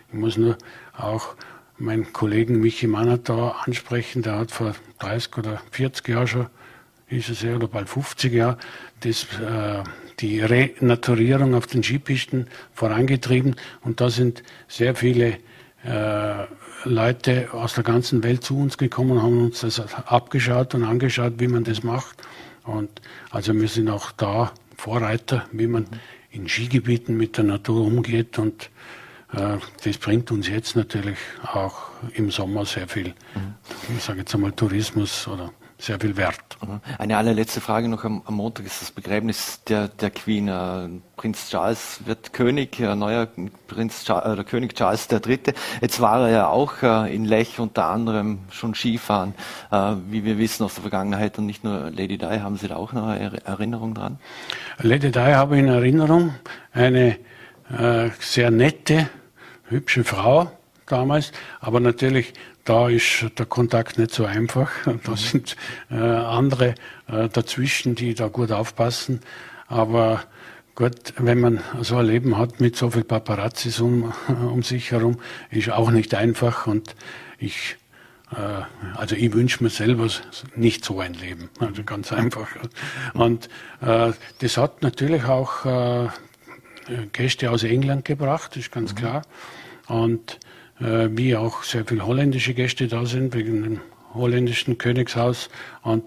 [0.09, 0.57] ich muss nur
[0.95, 1.35] auch
[1.77, 2.87] meinen Kollegen Michi
[3.23, 6.47] da ansprechen, der hat vor 30 oder 40 Jahren schon,
[7.07, 8.57] ist es ja, oder bald 50 Jahre,
[8.99, 9.83] das, äh,
[10.19, 13.55] die Renaturierung auf den Skipisten vorangetrieben.
[13.81, 15.37] Und da sind sehr viele
[15.83, 16.45] äh,
[16.83, 21.47] Leute aus der ganzen Welt zu uns gekommen haben uns das abgeschaut und angeschaut, wie
[21.47, 22.15] man das macht.
[22.63, 25.87] Und also wir sind auch da Vorreiter, wie man
[26.31, 28.69] in Skigebieten mit der Natur umgeht und
[29.33, 33.55] äh, das bringt uns jetzt natürlich auch im Sommer sehr viel, mhm.
[33.97, 36.57] ich sage jetzt einmal Tourismus oder sehr viel wert.
[36.97, 40.47] Eine allerletzte Frage noch am, am Montag ist das Begräbnis der, der Queen.
[40.47, 43.27] Äh, Prinz Charles wird König, äh, neuer
[43.67, 45.39] Prinz Charles, äh, König Charles III.
[45.81, 49.35] Jetzt war er ja auch äh, in Lech unter anderem schon Skifahren,
[49.71, 52.25] äh, wie wir wissen aus der Vergangenheit und nicht nur Lady Di.
[52.25, 54.17] Haben Sie da auch noch eine Erinnerung dran?
[54.79, 56.33] Lady Di habe ich in Erinnerung.
[56.73, 57.17] Eine
[57.69, 59.09] äh, sehr nette,
[59.69, 60.51] hübsche Frau
[60.87, 62.33] damals, aber natürlich
[62.67, 64.69] da ist der Kontakt nicht so einfach.
[65.05, 65.55] Da sind
[65.89, 66.75] äh, andere
[67.07, 69.21] äh, dazwischen, die da gut aufpassen.
[69.67, 70.23] Aber
[70.75, 74.13] gut, wenn man so ein Leben hat mit so viel Paparazzis um,
[74.51, 75.17] um sich herum,
[75.49, 76.67] ist auch nicht einfach.
[76.67, 76.93] Und
[77.39, 77.77] ich,
[78.31, 78.63] äh,
[78.95, 80.09] also ich wünsche mir selber
[80.57, 81.49] nicht so ein Leben.
[81.61, 82.49] Also ganz einfach.
[83.13, 83.47] Und
[83.79, 86.09] äh, das hat natürlich auch äh,
[87.13, 88.97] Gäste aus England gebracht, ist ganz mhm.
[88.97, 89.21] klar.
[89.87, 90.37] Und
[90.79, 93.79] äh, wie auch sehr viele holländische Gäste da sind, wegen dem
[94.13, 95.49] holländischen Königshaus.
[95.81, 96.03] Und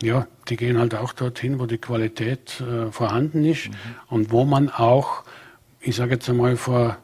[0.00, 3.74] ja, die gehen halt auch dorthin, wo die Qualität äh, vorhanden ist mhm.
[4.08, 5.24] und wo man auch,
[5.80, 6.98] ich sage jetzt einmal, vor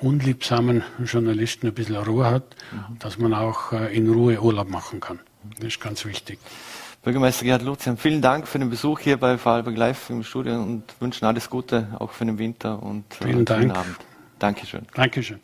[0.00, 2.98] unliebsamen Journalisten ein bisschen Ruhe hat, mhm.
[3.00, 5.18] dass man auch äh, in Ruhe Urlaub machen kann.
[5.56, 6.38] Das ist ganz wichtig.
[7.02, 10.82] Bürgermeister Gerhard Luzian, vielen Dank für den Besuch hier bei Vorarlberg Live im Studio und
[11.00, 13.74] wünschen alles Gute auch für den Winter und äh, vielen Dank.
[13.74, 13.96] Abend.
[14.38, 14.82] Dankeschön.
[14.94, 15.40] Dankeschön.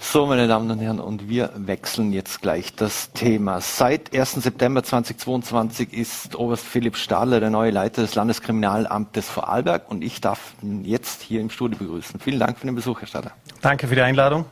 [0.00, 3.60] So, meine Damen und Herren, und wir wechseln jetzt gleich das Thema.
[3.60, 4.42] Seit 1.
[4.42, 10.54] September 2022 ist Oberst Philipp Stadler der neue Leiter des Landeskriminalamtes Vorarlberg und ich darf
[10.62, 12.18] ihn jetzt hier im Studio begrüßen.
[12.18, 13.32] Vielen Dank für den Besuch, Herr Stadler.
[13.60, 14.46] Danke für die Einladung.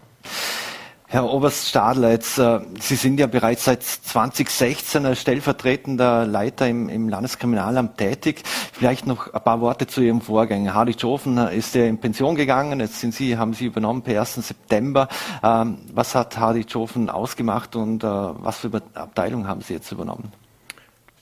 [1.10, 6.90] Herr Oberst Stadler, jetzt, äh, Sie sind ja bereits seit 2016 als stellvertretender Leiter im,
[6.90, 8.42] im, Landeskriminalamt tätig.
[8.74, 10.74] Vielleicht noch ein paar Worte zu Ihrem Vorgänger.
[10.74, 12.80] Hardy Schofen ist ja in Pension gegangen.
[12.80, 14.34] Jetzt sind Sie, haben Sie übernommen per 1.
[14.34, 15.08] September.
[15.42, 20.30] Ähm, was hat Hardy Schofen ausgemacht und äh, was für Abteilung haben Sie jetzt übernommen?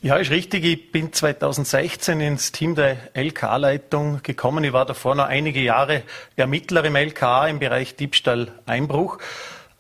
[0.03, 0.65] Ja, ist richtig.
[0.65, 4.65] Ich bin 2016 ins Team der LKA-Leitung gekommen.
[4.65, 6.03] Ich war davor noch einige Jahre
[6.35, 9.19] Ermittler im LKA im Bereich Diebstahl, Einbruch.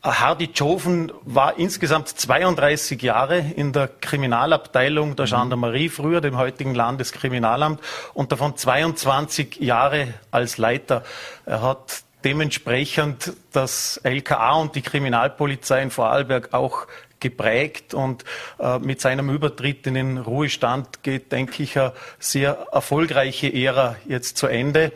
[0.02, 5.30] Hardy Joven war insgesamt 32 Jahre in der Kriminalabteilung der mhm.
[5.30, 7.80] Gendarmerie, früher dem heutigen Landeskriminalamt,
[8.14, 11.02] und davon 22 Jahre als Leiter.
[11.44, 16.86] Er hat dementsprechend das LKA und die Kriminalpolizei in Vorarlberg auch
[17.20, 18.24] geprägt und
[18.58, 24.36] äh, mit seinem Übertritt in den Ruhestand geht, denke ich, eine sehr erfolgreiche Ära jetzt
[24.36, 24.92] zu Ende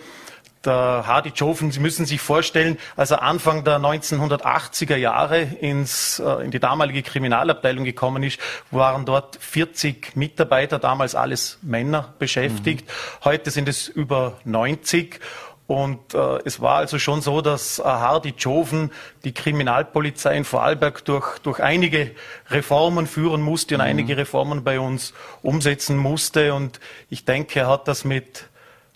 [0.65, 6.45] der Hardy Joven, Sie müssen sich vorstellen, als er Anfang der 1980er Jahre ins, äh,
[6.45, 8.39] in die damalige Kriminalabteilung gekommen ist,
[8.71, 12.87] waren dort 40 Mitarbeiter, damals alles Männer beschäftigt.
[12.87, 13.25] Mhm.
[13.25, 15.21] Heute sind es über 90.
[15.67, 18.91] Und äh, es war also schon so, dass äh, Hardy Joven
[19.23, 22.11] die Kriminalpolizei in Vorarlberg durch, durch einige
[22.51, 23.87] Reformen führen musste und mhm.
[23.87, 26.55] einige Reformen bei uns umsetzen musste.
[26.55, 28.49] Und ich denke, er hat das mit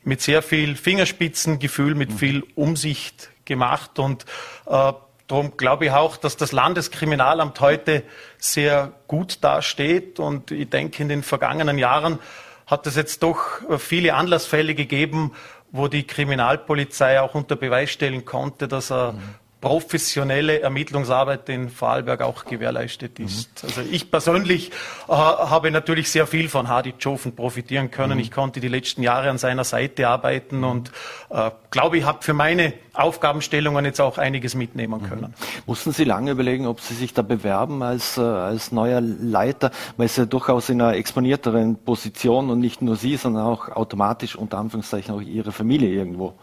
[0.05, 2.19] mit sehr viel Fingerspitzengefühl, mit mhm.
[2.19, 4.25] viel Umsicht gemacht und
[4.67, 4.93] äh,
[5.27, 8.03] Darum glaube ich auch, dass das Landeskriminalamt heute
[8.37, 10.21] sehr gut dasteht.
[10.21, 12.19] Und ich denke, in den vergangenen Jahren
[12.67, 15.33] hat es jetzt doch viele Anlassfälle gegeben,
[15.73, 22.21] wo die Kriminalpolizei auch unter Beweis stellen konnte, dass er mhm professionelle Ermittlungsarbeit in Vorarlberg
[22.21, 23.63] auch gewährleistet ist.
[23.63, 23.69] Mhm.
[23.69, 24.71] Also ich persönlich
[25.09, 28.19] äh, habe natürlich sehr viel von Hadi Jofen profitieren können.
[28.19, 28.21] Mhm.
[28.21, 30.65] Ich konnte die letzten Jahre an seiner Seite arbeiten mhm.
[30.65, 30.93] und
[31.31, 35.09] äh, glaube, ich habe für meine Aufgabenstellungen jetzt auch einiges mitnehmen mhm.
[35.09, 35.35] können.
[35.65, 40.07] Mussten Sie lange überlegen, ob Sie sich da bewerben als, äh, als neuer Leiter, weil
[40.07, 44.59] es ja durchaus in einer exponierteren Position und nicht nur Sie, sondern auch automatisch unter
[44.59, 46.35] Anführungszeichen auch Ihre Familie irgendwo.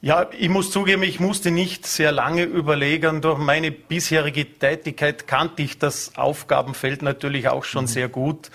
[0.00, 3.20] Ja, ich muss zugeben, ich musste nicht sehr lange überlegen.
[3.20, 7.88] Durch meine bisherige Tätigkeit kannte ich das Aufgabenfeld natürlich auch schon mhm.
[7.88, 8.50] sehr gut.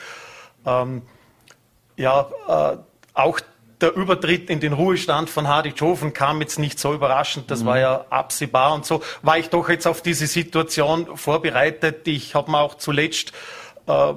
[0.65, 1.01] Ähm,
[1.97, 2.77] ja, äh,
[3.13, 3.41] auch
[3.81, 7.65] der Übertritt in den Ruhestand von Hardy Schofen kam jetzt nicht so überraschend, das mhm.
[7.65, 12.07] war ja absehbar und so war ich doch jetzt auf diese Situation vorbereitet.
[12.07, 13.33] Ich habe mir auch zuletzt
[13.87, 14.13] äh,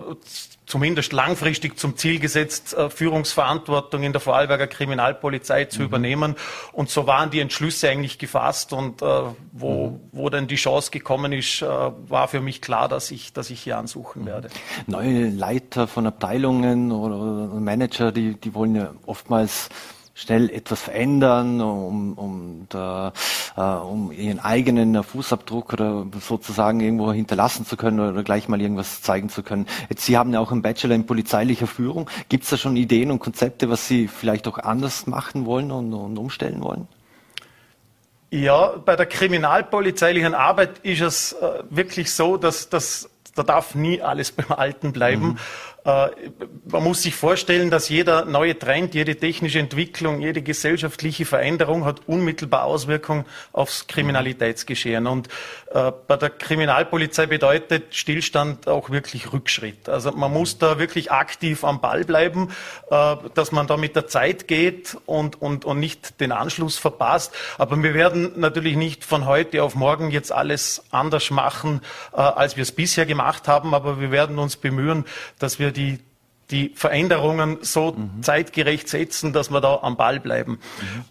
[0.66, 5.86] zumindest langfristig zum Ziel gesetzt, äh, Führungsverantwortung in der Vorarlberger Kriminalpolizei zu mhm.
[5.86, 6.36] übernehmen.
[6.72, 8.72] Und so waren die Entschlüsse eigentlich gefasst.
[8.72, 9.06] Und äh,
[9.52, 10.00] wo, mhm.
[10.12, 13.60] wo dann die Chance gekommen ist, äh, war für mich klar, dass ich, dass ich
[13.60, 14.26] hier ansuchen mhm.
[14.26, 14.48] werde.
[14.86, 19.68] Neue Leiter von Abteilungen oder Manager, die, die wollen ja oftmals
[20.16, 23.12] schnell etwas verändern, um, um, da,
[23.54, 29.02] äh, um ihren eigenen Fußabdruck oder sozusagen irgendwo hinterlassen zu können oder gleich mal irgendwas
[29.02, 29.66] zeigen zu können.
[29.90, 32.08] Jetzt, Sie haben ja auch einen Bachelor in polizeilicher Führung.
[32.30, 35.92] Gibt es da schon Ideen und Konzepte, was Sie vielleicht auch anders machen wollen und,
[35.92, 36.88] und umstellen wollen?
[38.30, 44.00] Ja, bei der kriminalpolizeilichen Arbeit ist es äh, wirklich so, dass, dass da darf nie
[44.00, 45.26] alles beim Alten bleiben.
[45.26, 45.38] Mhm.
[45.86, 46.08] Äh,
[46.68, 52.00] man muss sich vorstellen, dass jeder neue Trend, jede technische Entwicklung, jede gesellschaftliche Veränderung hat
[52.08, 55.06] unmittelbar Auswirkungen aufs Kriminalitätsgeschehen.
[55.06, 55.28] Und
[55.72, 59.88] äh, bei der Kriminalpolizei bedeutet Stillstand auch wirklich Rückschritt.
[59.88, 62.50] Also man muss da wirklich aktiv am Ball bleiben,
[62.90, 67.32] äh, dass man da mit der Zeit geht und, und, und nicht den Anschluss verpasst.
[67.58, 71.80] Aber wir werden natürlich nicht von heute auf morgen jetzt alles anders machen,
[72.12, 73.74] als wir es bisher gemacht haben.
[73.74, 75.04] Aber wir werden uns bemühen,
[75.38, 76.00] dass wir die,
[76.50, 78.22] die Veränderungen so mhm.
[78.22, 80.58] zeitgerecht setzen, dass wir da am Ball bleiben.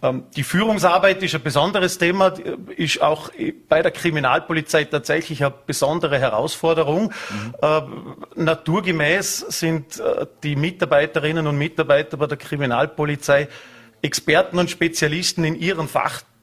[0.02, 0.24] Mhm.
[0.36, 2.34] Die Führungsarbeit ist ein besonderes Thema,
[2.76, 3.30] ist auch
[3.70, 7.14] bei der Kriminalpolizei tatsächlich eine besondere Herausforderung.
[7.30, 7.56] Mhm.
[7.62, 7.82] Äh,
[8.36, 13.48] naturgemäß sind äh, die Mitarbeiterinnen und Mitarbeiter bei der Kriminalpolizei
[14.02, 15.88] Experten und Spezialisten in ihren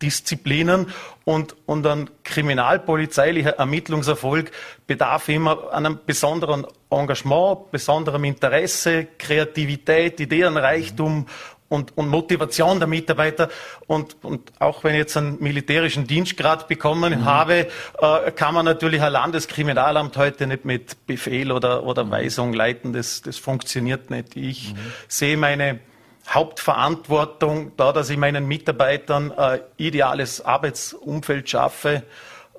[0.02, 0.86] Fachdisziplinen
[1.24, 4.50] und, und ein kriminalpolizeilicher Ermittlungserfolg
[4.86, 11.26] bedarf immer einem besonderen Engagement, besonderem Interesse, Kreativität, Ideenreichtum
[11.68, 13.48] und, und Motivation der Mitarbeiter.
[13.86, 17.24] Und, und auch wenn ich jetzt einen militärischen Dienstgrad bekommen mhm.
[17.24, 22.92] habe, äh, kann man natürlich ein Landeskriminalamt heute nicht mit Befehl oder, oder Weisung leiten.
[22.92, 24.36] Das, das funktioniert nicht.
[24.36, 24.78] Ich mhm.
[25.08, 25.78] sehe meine
[26.28, 32.02] Hauptverantwortung, da dass ich meinen Mitarbeitern äh, ideales Arbeitsumfeld schaffe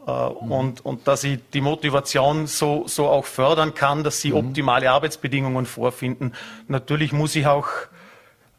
[0.05, 0.51] äh, mhm.
[0.51, 4.49] und, und dass ich die Motivation so, so auch fördern kann, dass sie mhm.
[4.49, 6.33] optimale Arbeitsbedingungen vorfinden.
[6.67, 7.67] Natürlich muss ich auch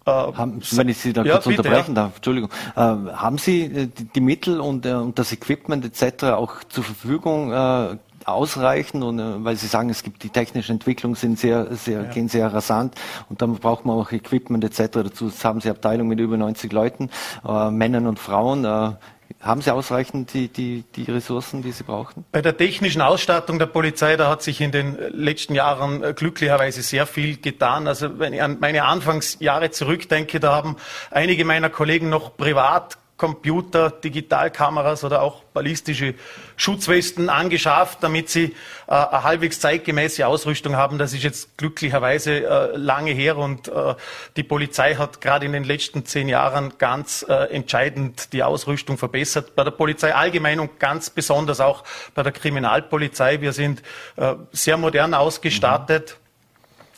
[0.06, 2.02] äh, haben, wenn ich Sie da ja, kurz bitte, unterbrechen ja.
[2.02, 6.24] darf, Entschuldigung, äh, haben Sie die, die Mittel und, äh, und, das Equipment etc.
[6.24, 11.14] auch zur Verfügung äh, ausreichen und äh, weil Sie sagen, es gibt die technische Entwicklung
[11.14, 12.10] sind sehr, sehr, ja.
[12.10, 12.94] gehen sehr rasant
[13.28, 14.92] und dann braucht man auch Equipment etc.
[14.92, 17.10] Dazu haben Sie Abteilungen mit über 90 Leuten,
[17.46, 18.64] äh, Männern und Frauen.
[18.64, 18.92] Äh,
[19.40, 22.24] haben Sie ausreichend die, die, die Ressourcen, die Sie brauchen?
[22.32, 26.82] Bei der technischen Ausstattung der Polizei, da hat sich in den letzten Jahren äh, glücklicherweise
[26.82, 27.86] sehr viel getan.
[27.86, 30.76] Also wenn ich an meine Anfangsjahre zurückdenke, da haben
[31.10, 36.12] einige meiner Kollegen noch privat Computer, Digitalkameras oder auch ballistische
[36.56, 38.54] Schutzwesten angeschafft, damit sie
[38.86, 40.98] äh, eine halbwegs zeitgemäße Ausrüstung haben.
[40.98, 43.94] Das ist jetzt glücklicherweise äh, lange her und äh,
[44.36, 49.56] die Polizei hat gerade in den letzten zehn Jahren ganz äh, entscheidend die Ausrüstung verbessert.
[49.56, 51.82] Bei der Polizei allgemein und ganz besonders auch
[52.14, 53.40] bei der Kriminalpolizei.
[53.40, 53.80] Wir sind
[54.16, 56.18] äh, sehr modern ausgestattet.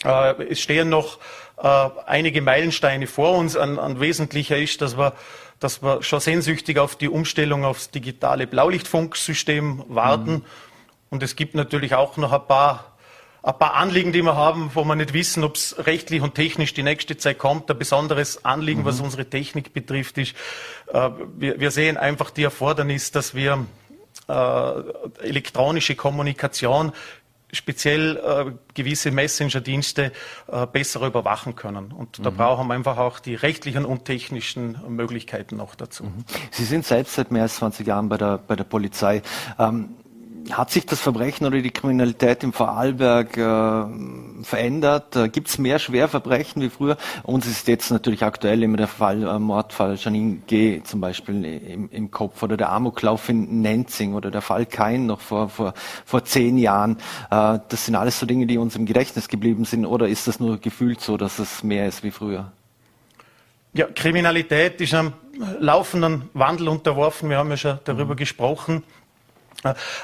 [0.05, 0.47] Mhm.
[0.51, 1.19] es stehen noch
[1.59, 3.57] einige Meilensteine vor uns.
[3.57, 5.15] Ein, ein wesentlicher ist, dass wir
[5.61, 10.33] dass wir schon sehnsüchtig auf die Umstellung aufs digitale Blaulichtfunksystem warten.
[10.33, 10.45] Mhm.
[11.11, 12.97] Und es gibt natürlich auch noch ein paar,
[13.43, 16.75] ein paar Anliegen, die wir haben, wo wir nicht wissen, ob es rechtlich und technisch
[16.75, 17.71] die nächste Zeit kommt.
[17.71, 18.87] Ein besonderes Anliegen, mhm.
[18.87, 20.35] was unsere Technik betrifft, ist,
[20.93, 23.67] äh, wir, wir, sehen einfach die Erfordernis, dass wir
[24.29, 26.93] äh, elektronische Kommunikation
[27.57, 30.13] speziell äh, gewisse Messenger-Dienste
[30.49, 31.93] äh, besser überwachen können.
[31.93, 32.37] Und da mhm.
[32.37, 36.05] brauchen wir einfach auch die rechtlichen und technischen Möglichkeiten noch dazu.
[36.05, 36.25] Mhm.
[36.51, 39.23] Sie sind selbst seit mehr als 20 Jahren bei der, bei der Polizei.
[39.59, 39.97] Ähm,
[40.53, 45.17] hat sich das Verbrechen oder die Kriminalität im Vorarlberg äh, verändert?
[45.17, 46.97] Äh, Gibt es mehr Schwerverbrechen wie früher?
[47.23, 50.83] Uns ist jetzt natürlich aktuell immer der Fall, äh, Mordfall Janine G.
[50.83, 55.21] zum Beispiel im, im Kopf oder der Amoklauf in Nenzing oder der Fall Kain noch
[55.21, 56.99] vor, vor, vor zehn Jahren.
[57.31, 60.41] Äh, das sind alles so Dinge, die uns im Gedächtnis geblieben sind oder ist das
[60.41, 62.53] nur gefühlt so, dass es mehr ist wie früher?
[63.73, 65.13] Ja, Kriminalität ist einem
[65.59, 67.29] laufenden Wandel unterworfen.
[67.29, 68.19] Wir haben ja schon darüber mhm.
[68.19, 68.83] gesprochen.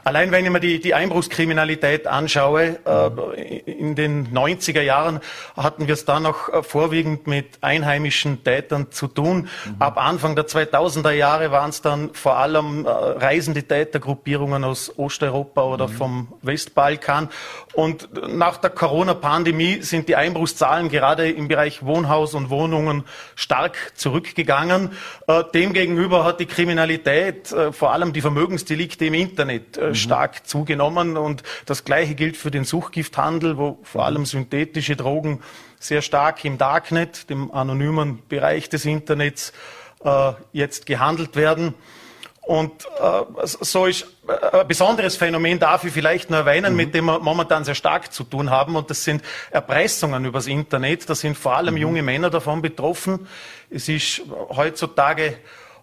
[0.05, 5.21] Allein wenn ich mir die, die Einbruchskriminalität anschaue, äh, in den 90er Jahren
[5.57, 9.49] hatten wir es da noch äh, vorwiegend mit einheimischen Tätern zu tun.
[9.65, 9.77] Mhm.
[9.79, 15.63] Ab Anfang der 2000er Jahre waren es dann vor allem äh, reisende Tätergruppierungen aus Osteuropa
[15.63, 15.93] oder mhm.
[15.93, 17.29] vom Westbalkan.
[17.75, 24.91] Und nach der Corona-Pandemie sind die Einbruchszahlen gerade im Bereich Wohnhaus und Wohnungen stark zurückgegangen.
[25.27, 29.95] Äh, demgegenüber hat die Kriminalität, äh, vor allem die Vermögensdelikte im Internet, Internet äh, mhm.
[29.95, 31.17] stark zugenommen.
[31.17, 35.41] Und das Gleiche gilt für den Suchgifthandel, wo vor allem synthetische Drogen
[35.79, 39.53] sehr stark im Darknet, dem anonymen Bereich des Internets,
[40.05, 41.75] äh, jetzt gehandelt werden.
[42.45, 46.77] Und äh, so ist äh, ein besonderes Phänomen darf ich vielleicht nur erwähnen, mhm.
[46.77, 48.75] mit dem wir momentan sehr stark zu tun haben.
[48.75, 51.09] Und das sind Erpressungen übers Internet.
[51.09, 51.81] Da sind vor allem mhm.
[51.81, 53.29] junge Männer davon betroffen.
[53.71, 55.39] Es ist heutzutage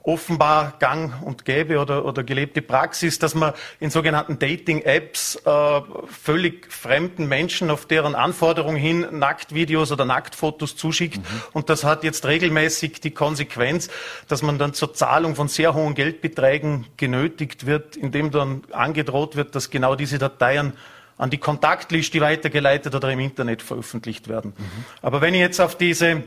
[0.09, 6.71] offenbar gang und gäbe oder, oder gelebte Praxis, dass man in sogenannten Dating-Apps äh, völlig
[6.71, 11.17] fremden Menschen auf deren Anforderung hin Nacktvideos oder Nacktfotos zuschickt.
[11.17, 11.41] Mhm.
[11.53, 13.89] Und das hat jetzt regelmäßig die Konsequenz,
[14.27, 19.53] dass man dann zur Zahlung von sehr hohen Geldbeträgen genötigt wird, indem dann angedroht wird,
[19.53, 20.73] dass genau diese Dateien
[21.17, 24.53] an die Kontaktliste weitergeleitet oder im Internet veröffentlicht werden.
[24.57, 24.85] Mhm.
[25.03, 26.23] Aber wenn ich jetzt auf diese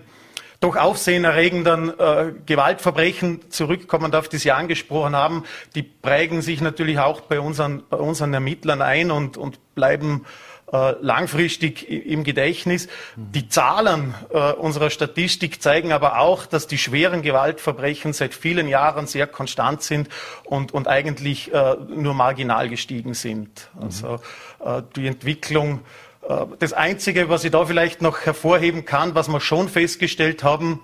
[0.62, 5.44] doch aufsehenerregenden äh, Gewaltverbrechen zurückkommen darf, die Sie angesprochen haben,
[5.74, 10.24] die prägen sich natürlich auch bei unseren, bei unseren Ermittlern ein und, und bleiben
[10.72, 12.88] äh, langfristig im Gedächtnis.
[13.16, 19.06] Die Zahlen äh, unserer Statistik zeigen aber auch, dass die schweren Gewaltverbrechen seit vielen Jahren
[19.06, 20.08] sehr konstant sind
[20.44, 23.68] und, und eigentlich äh, nur marginal gestiegen sind.
[23.78, 24.20] Also
[24.64, 25.80] äh, die Entwicklung
[26.58, 30.80] das Einzige, was ich da vielleicht noch hervorheben kann, was wir schon festgestellt haben,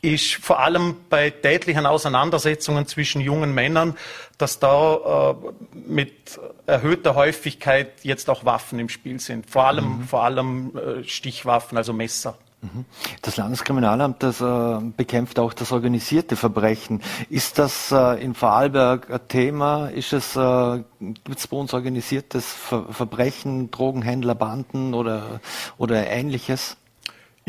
[0.00, 3.96] ist vor allem bei tätlichen Auseinandersetzungen zwischen jungen Männern,
[4.36, 5.34] dass da äh,
[5.74, 9.50] mit erhöhter Häufigkeit jetzt auch Waffen im Spiel sind.
[9.50, 10.02] Vor allem, mhm.
[10.04, 12.38] vor allem äh, Stichwaffen, also Messer.
[13.22, 17.02] Das Landeskriminalamt das, äh, bekämpft auch das organisierte Verbrechen.
[17.30, 19.86] Ist das äh, in Vorarlberg ein Thema?
[19.88, 25.40] Ist es, äh, gibt es bei uns organisiertes Ver Verbrechen, Drogenhändler, Banden oder,
[25.76, 26.76] oder ähnliches?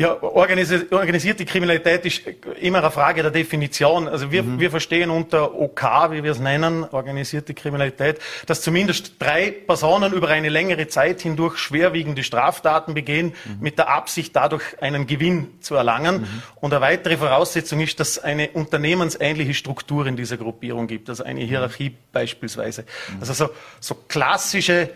[0.00, 2.22] Ja, organisierte Kriminalität ist
[2.58, 4.08] immer eine Frage der Definition.
[4.08, 4.58] Also wir, mhm.
[4.58, 10.28] wir verstehen unter OK, wie wir es nennen, organisierte Kriminalität, dass zumindest drei Personen über
[10.28, 13.58] eine längere Zeit hindurch schwerwiegende Straftaten begehen, mhm.
[13.60, 16.22] mit der Absicht, dadurch einen Gewinn zu erlangen.
[16.22, 16.42] Mhm.
[16.62, 21.24] Und eine weitere Voraussetzung ist, dass es eine unternehmensähnliche Struktur in dieser Gruppierung gibt, also
[21.24, 22.84] eine Hierarchie beispielsweise.
[23.10, 23.20] Mhm.
[23.20, 24.88] Also so, so klassische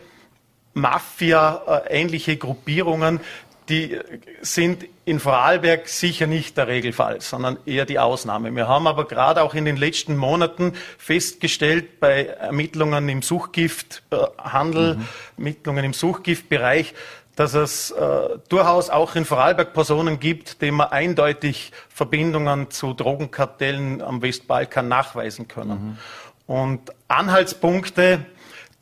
[0.75, 3.21] Mafia-ähnliche Gruppierungen,
[3.69, 3.99] die
[4.43, 8.55] sind in Vorarlberg sicher nicht der Regelfall, sondern eher die Ausnahme.
[8.55, 15.09] Wir haben aber gerade auch in den letzten Monaten festgestellt, bei Ermittlungen im Suchgifthandel, mhm.
[15.39, 16.95] Ermittlungen im Suchgiftbereich,
[17.37, 24.03] dass es äh, durchaus auch in Vorarlberg Personen gibt, denen man eindeutig Verbindungen zu Drogenkartellen
[24.03, 25.71] am Westbalkan nachweisen können.
[25.71, 25.99] Mhm.
[26.47, 28.27] Und Anhaltspunkte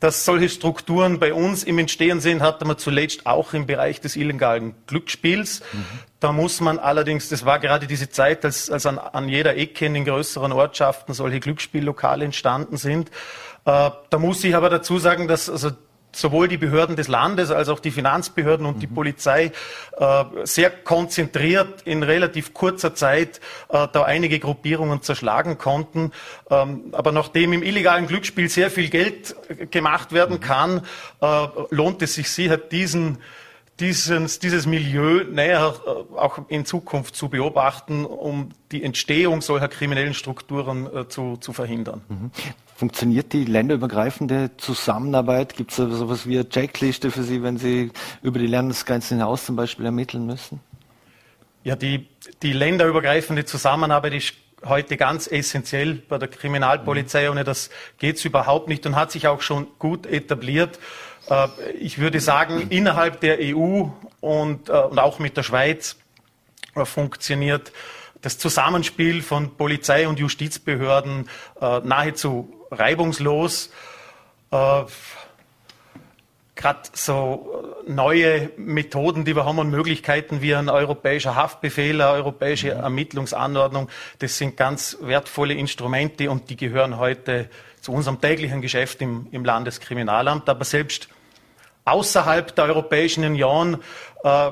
[0.03, 4.17] dass solche Strukturen bei uns im Entstehen sind, hatte man zuletzt auch im Bereich des
[4.17, 5.61] illegalen Glücksspiels.
[5.71, 5.85] Mhm.
[6.19, 9.85] Da muss man allerdings, das war gerade diese Zeit, als, als an, an jeder Ecke
[9.85, 13.11] in den größeren Ortschaften solche Glücksspiellokale entstanden sind.
[13.63, 15.71] Äh, da muss ich aber dazu sagen, dass also
[16.15, 18.79] sowohl die Behörden des Landes als auch die Finanzbehörden und mhm.
[18.79, 19.51] die Polizei
[19.97, 26.11] äh, sehr konzentriert in relativ kurzer Zeit äh, da einige Gruppierungen zerschlagen konnten.
[26.49, 29.35] Ähm, aber nachdem im illegalen Glücksspiel sehr viel Geld
[29.71, 30.41] gemacht werden mhm.
[30.41, 30.81] kann,
[31.21, 33.17] äh, lohnt es sich sicher, diesen
[33.79, 40.13] dieses, dieses Milieu näher äh, auch in Zukunft zu beobachten, um die Entstehung solcher kriminellen
[40.13, 42.01] Strukturen äh, zu, zu verhindern.
[42.07, 42.31] Mhm.
[42.75, 45.55] Funktioniert die länderübergreifende Zusammenarbeit?
[45.55, 49.45] Gibt es so etwas wie eine Checkliste für Sie, wenn Sie über die Landesgrenzen hinaus
[49.45, 50.59] zum Beispiel ermitteln müssen?
[51.63, 52.07] Ja, die,
[52.41, 54.33] die länderübergreifende Zusammenarbeit ist
[54.65, 57.29] heute ganz essentiell bei der Kriminalpolizei.
[57.29, 57.69] Ohne das
[57.99, 60.79] geht es überhaupt nicht und hat sich auch schon gut etabliert.
[61.29, 61.47] Äh,
[61.79, 63.85] ich würde sagen, innerhalb der EU
[64.21, 65.97] und, äh, und auch mit der Schweiz
[66.75, 67.71] äh, funktioniert
[68.21, 71.27] das Zusammenspiel von Polizei und Justizbehörden
[71.59, 73.69] nahezu reibungslos.
[76.55, 82.73] Gerade so neue Methoden, die wir haben und Möglichkeiten wie ein europäischer Haftbefehl, eine europäische
[82.73, 82.83] mhm.
[82.83, 87.49] Ermittlungsanordnung, das sind ganz wertvolle Instrumente und die gehören heute
[87.81, 90.47] zu unserem täglichen Geschäft im, im Landeskriminalamt.
[90.47, 91.09] Aber selbst
[91.85, 93.77] außerhalb der Europäischen Union
[94.23, 94.51] äh,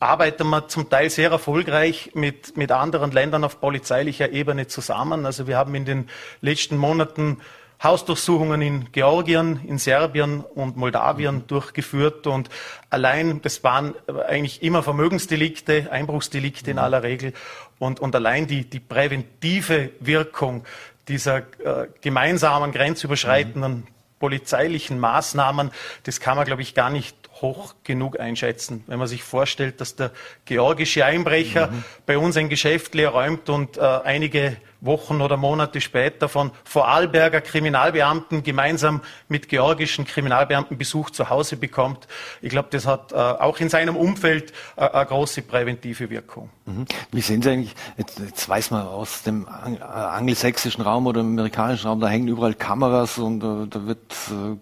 [0.00, 5.26] arbeiten wir zum Teil sehr erfolgreich mit, mit anderen Ländern auf polizeilicher Ebene zusammen.
[5.26, 6.08] Also wir haben in den
[6.40, 7.38] letzten Monaten
[7.82, 11.46] Hausdurchsuchungen in Georgien, in Serbien und Moldawien mhm.
[11.46, 12.50] durchgeführt und
[12.90, 13.94] allein, das waren
[14.28, 16.82] eigentlich immer Vermögensdelikte, Einbruchsdelikte in mhm.
[16.82, 17.32] aller Regel
[17.78, 20.64] und, und allein die, die präventive Wirkung
[21.08, 23.86] dieser äh, gemeinsamen grenzüberschreitenden mhm.
[24.20, 25.72] Polizeilichen Maßnahmen,
[26.04, 28.84] das kann man, glaube ich, gar nicht hoch genug einschätzen.
[28.86, 30.10] Wenn man sich vorstellt, dass der
[30.44, 31.84] georgische Einbrecher mhm.
[32.06, 37.40] bei uns ein Geschäft leer räumt und äh, einige Wochen oder Monate später von Vorarlberger
[37.40, 42.08] Kriminalbeamten gemeinsam mit georgischen Kriminalbeamten Besuch zu Hause bekommt.
[42.40, 46.50] Ich glaube, das hat äh, auch in seinem Umfeld äh, eine große präventive Wirkung.
[46.64, 46.86] Mhm.
[47.12, 51.32] Wie sehen Sie eigentlich, jetzt, jetzt weiß man aus dem äh, angelsächsischen Raum oder dem
[51.32, 54.56] amerikanischen Raum, da hängen überall Kameras und äh, da wird äh,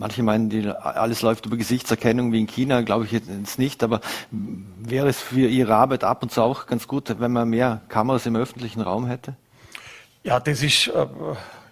[0.00, 4.00] Manche meinen, die, alles läuft über Gesichtserkennung wie in China, glaube ich jetzt nicht, aber
[4.30, 8.24] wäre es für Ihre Arbeit ab und zu auch ganz gut, wenn man mehr Kameras
[8.24, 9.34] im öffentlichen Raum hätte?
[10.22, 11.06] Ja, das ist, äh,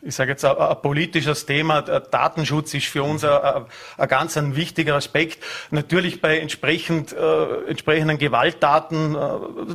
[0.03, 1.81] ich sage jetzt, ein, ein politisches Thema.
[1.81, 3.65] Datenschutz ist für uns ein,
[3.97, 5.43] ein ganz ein wichtiger Aspekt.
[5.71, 9.19] Natürlich bei entsprechend, äh, entsprechenden Gewalttaten äh,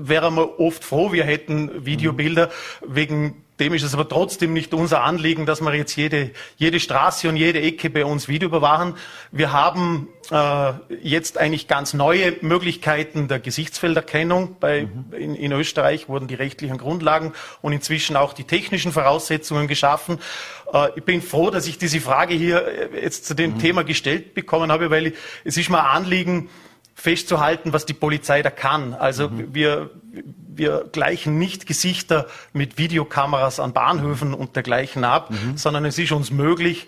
[0.07, 2.51] wären wir oft froh, wir hätten Videobilder
[2.87, 7.29] wegen dem ist es aber trotzdem nicht unser Anliegen, dass wir jetzt jede, jede Straße
[7.29, 8.95] und jede Ecke bei uns Video überwachen.
[9.31, 14.57] Wir haben äh, jetzt eigentlich ganz neue Möglichkeiten der Gesichtsfelderkennung.
[14.59, 15.13] Bei, mhm.
[15.13, 20.17] in, in, Österreich wurden die rechtlichen Grundlagen und inzwischen auch die technischen Voraussetzungen geschaffen.
[20.73, 23.59] Äh, ich bin froh, dass ich diese Frage hier äh, jetzt zu dem mhm.
[23.59, 26.49] Thema gestellt bekommen habe, weil es ist mir Anliegen,
[27.03, 28.93] festzuhalten, was die Polizei da kann.
[28.93, 29.53] Also mhm.
[29.53, 29.89] wir,
[30.47, 35.57] wir gleichen nicht Gesichter mit Videokameras an Bahnhöfen und dergleichen ab, mhm.
[35.57, 36.87] sondern es ist uns möglich,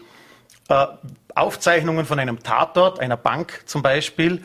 [0.69, 0.85] äh,
[1.35, 4.41] Aufzeichnungen von einem Tatort, einer Bank zum Beispiel,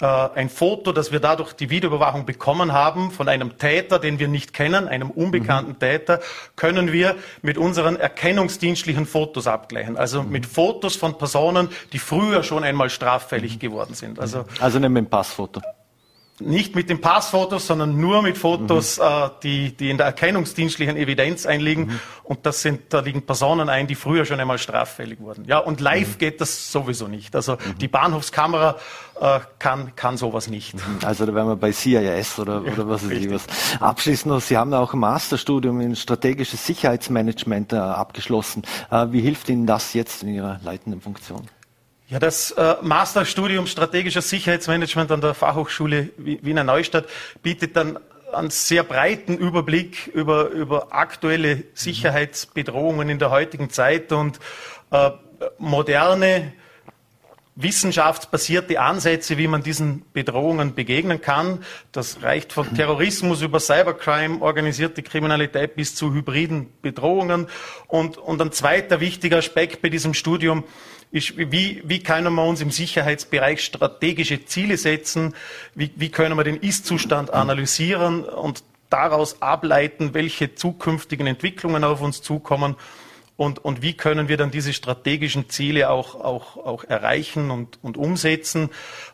[0.00, 4.28] äh, ein Foto, das wir dadurch die Videoüberwachung bekommen haben von einem Täter, den wir
[4.28, 5.78] nicht kennen, einem unbekannten mhm.
[5.78, 6.20] Täter,
[6.56, 9.96] können wir mit unseren erkennungsdienstlichen Fotos abgleichen.
[9.96, 10.30] Also mhm.
[10.30, 13.58] mit Fotos von Personen, die früher schon einmal straffällig mhm.
[13.60, 14.18] geworden sind.
[14.18, 15.60] Also, also nicht mit dem Passfoto
[16.46, 19.04] nicht mit den Passfotos, sondern nur mit Fotos, mhm.
[19.04, 21.86] äh, die, die in der erkennungsdienstlichen Evidenz einliegen.
[21.86, 22.00] Mhm.
[22.24, 25.44] Und das sind, da liegen Personen ein, die früher schon einmal straffällig wurden.
[25.46, 26.18] Ja, und live mhm.
[26.18, 27.34] geht das sowieso nicht.
[27.34, 27.78] Also mhm.
[27.78, 28.76] die Bahnhofskamera
[29.20, 30.74] äh, kann, kann sowas nicht.
[30.74, 30.98] Mhm.
[31.04, 33.46] Also da wären wir bei CIS oder, oder was weiß ich was.
[33.80, 38.62] Abschließend noch, Sie haben auch ein Masterstudium in strategisches Sicherheitsmanagement äh, abgeschlossen.
[38.90, 41.48] Äh, wie hilft Ihnen das jetzt in Ihrer leitenden Funktion?
[42.12, 47.06] Ja, das äh, Masterstudium strategisches Sicherheitsmanagement an der Fachhochschule Wiener Neustadt
[47.42, 47.98] bietet dann
[48.34, 54.40] einen sehr breiten Überblick über, über aktuelle Sicherheitsbedrohungen in der heutigen Zeit und
[54.90, 55.12] äh,
[55.56, 56.52] moderne
[57.54, 61.64] wissenschaftsbasierte Ansätze, wie man diesen Bedrohungen begegnen kann.
[61.92, 67.46] Das reicht von Terrorismus über Cybercrime, organisierte Kriminalität bis zu hybriden Bedrohungen.
[67.88, 70.64] Und, und ein zweiter wichtiger Aspekt bei diesem Studium
[71.12, 75.34] ist, wie, wie können wir uns im Sicherheitsbereich strategische Ziele setzen?
[75.74, 82.22] Wie, wie können wir den Ist-Zustand analysieren und daraus ableiten, welche zukünftigen Entwicklungen auf uns
[82.22, 82.76] zukommen?
[83.36, 87.96] Und, und wie können wir dann diese strategischen Ziele auch, auch, auch erreichen und, und
[87.96, 88.68] umsetzen.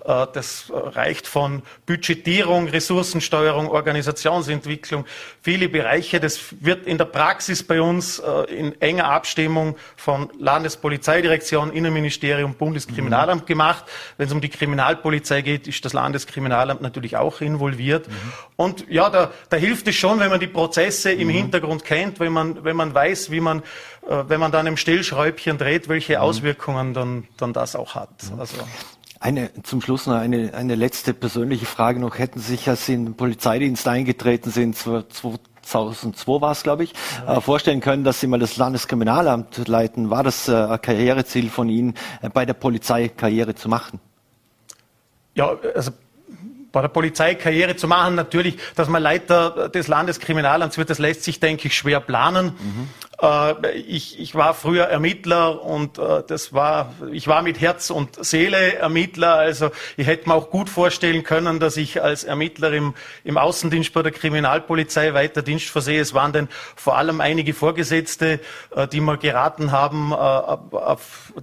[0.04, 5.04] Äh, das reicht von Budgetierung, Ressourcensteuerung, Organisationsentwicklung,
[5.40, 6.18] viele Bereiche.
[6.18, 13.42] Das wird in der Praxis bei uns äh, in enger Abstimmung von Landespolizeidirektion, Innenministerium, Bundeskriminalamt
[13.42, 13.46] mhm.
[13.46, 13.84] gemacht.
[14.16, 18.08] Wenn es um die Kriminalpolizei geht, ist das Landeskriminalamt natürlich auch involviert.
[18.08, 18.32] Mhm.
[18.56, 21.32] Und ja, da, da hilft es schon, wenn man die Prozesse im mhm.
[21.32, 23.62] Hintergrund kennt, wenn man, wenn man weiß, wie man
[24.08, 26.22] wenn man dann im Stillschräubchen dreht, welche mhm.
[26.22, 28.30] Auswirkungen dann, dann das auch hat.
[28.32, 28.40] Mhm.
[28.40, 28.56] Also.
[29.20, 32.18] Eine, zum Schluss noch eine, eine letzte persönliche Frage noch.
[32.18, 36.94] Hätten Sie sich, als Sie in den Polizeidienst eingetreten sind, 2002 war es, glaube ich,
[37.26, 37.36] ja.
[37.36, 40.10] äh, vorstellen können, dass Sie mal das Landeskriminalamt leiten?
[40.10, 43.98] War das äh, ein Karriereziel von Ihnen, äh, bei der Polizei Karriere zu machen?
[45.34, 45.90] Ja, also
[46.70, 48.14] bei der Polizei Karriere zu machen.
[48.14, 52.52] Natürlich, dass man Leiter des Landeskriminalamts wird, das lässt sich, denke ich, schwer planen.
[52.58, 52.88] Mhm.
[53.20, 58.24] Äh, ich, ich war früher Ermittler und äh, das war, ich war mit Herz und
[58.24, 59.34] Seele Ermittler.
[59.34, 62.94] Also ich hätte mir auch gut vorstellen können, dass ich als Ermittler im,
[63.24, 66.00] im Außendienst bei der Kriminalpolizei weiter Dienst versehe.
[66.00, 68.40] Es waren denn vor allem einige Vorgesetzte,
[68.74, 70.14] äh, die mir geraten haben,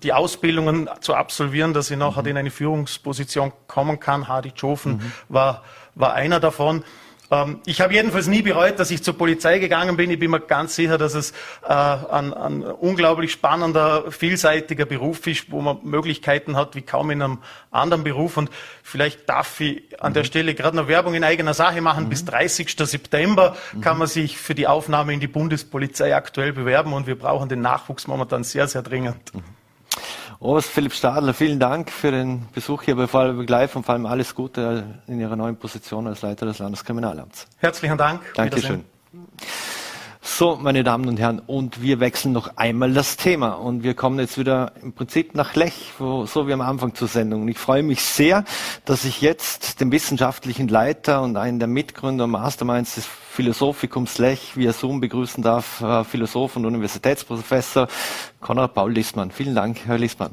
[0.01, 2.29] die Ausbildungen zu absolvieren, dass ich nachher mhm.
[2.29, 4.27] in eine Führungsposition kommen kann.
[4.27, 5.11] Hardy Jofen mhm.
[5.29, 5.63] war,
[5.95, 6.83] war einer davon.
[7.31, 10.09] Ähm, ich habe jedenfalls nie bereut, dass ich zur Polizei gegangen bin.
[10.11, 11.31] Ich bin mir ganz sicher, dass es
[11.67, 17.21] äh, ein, ein, unglaublich spannender, vielseitiger Beruf ist, wo man Möglichkeiten hat wie kaum in
[17.21, 17.39] einem
[17.71, 18.37] anderen Beruf.
[18.37, 18.49] Und
[18.83, 20.27] vielleicht darf ich an der mhm.
[20.27, 22.05] Stelle gerade noch Werbung in eigener Sache machen.
[22.05, 22.09] Mhm.
[22.09, 22.75] Bis 30.
[22.77, 23.81] September mhm.
[23.81, 27.61] kann man sich für die Aufnahme in die Bundespolizei aktuell bewerben und wir brauchen den
[27.61, 29.33] Nachwuchs momentan sehr, sehr dringend.
[29.33, 29.54] Mhm.
[30.39, 34.05] Oberst Philipp Stadler, vielen Dank für den Besuch hier bei Vorarlberg Live und vor allem
[34.05, 37.47] alles Gute in Ihrer neuen Position als Leiter des Landeskriminalamts.
[37.57, 38.21] Herzlichen Dank.
[38.35, 38.83] Dankeschön.
[40.27, 44.17] So, meine Damen und Herren, und wir wechseln noch einmal das Thema und wir kommen
[44.17, 47.43] jetzt wieder im Prinzip nach Lech, wo, so wie am Anfang zur Sendung.
[47.43, 48.43] Und ich freue mich sehr,
[48.85, 54.57] dass ich jetzt den wissenschaftlichen Leiter und einen der Mitgründer und Masterminds des Philosophikums Lech
[54.57, 57.87] via Zoom begrüßen darf, Philosoph und Universitätsprofessor
[58.41, 59.29] Konrad Paul Lissmann.
[59.29, 60.31] Vielen Dank, Herr Lissmann.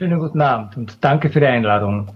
[0.00, 2.08] Schönen guten Abend und danke für die Einladung.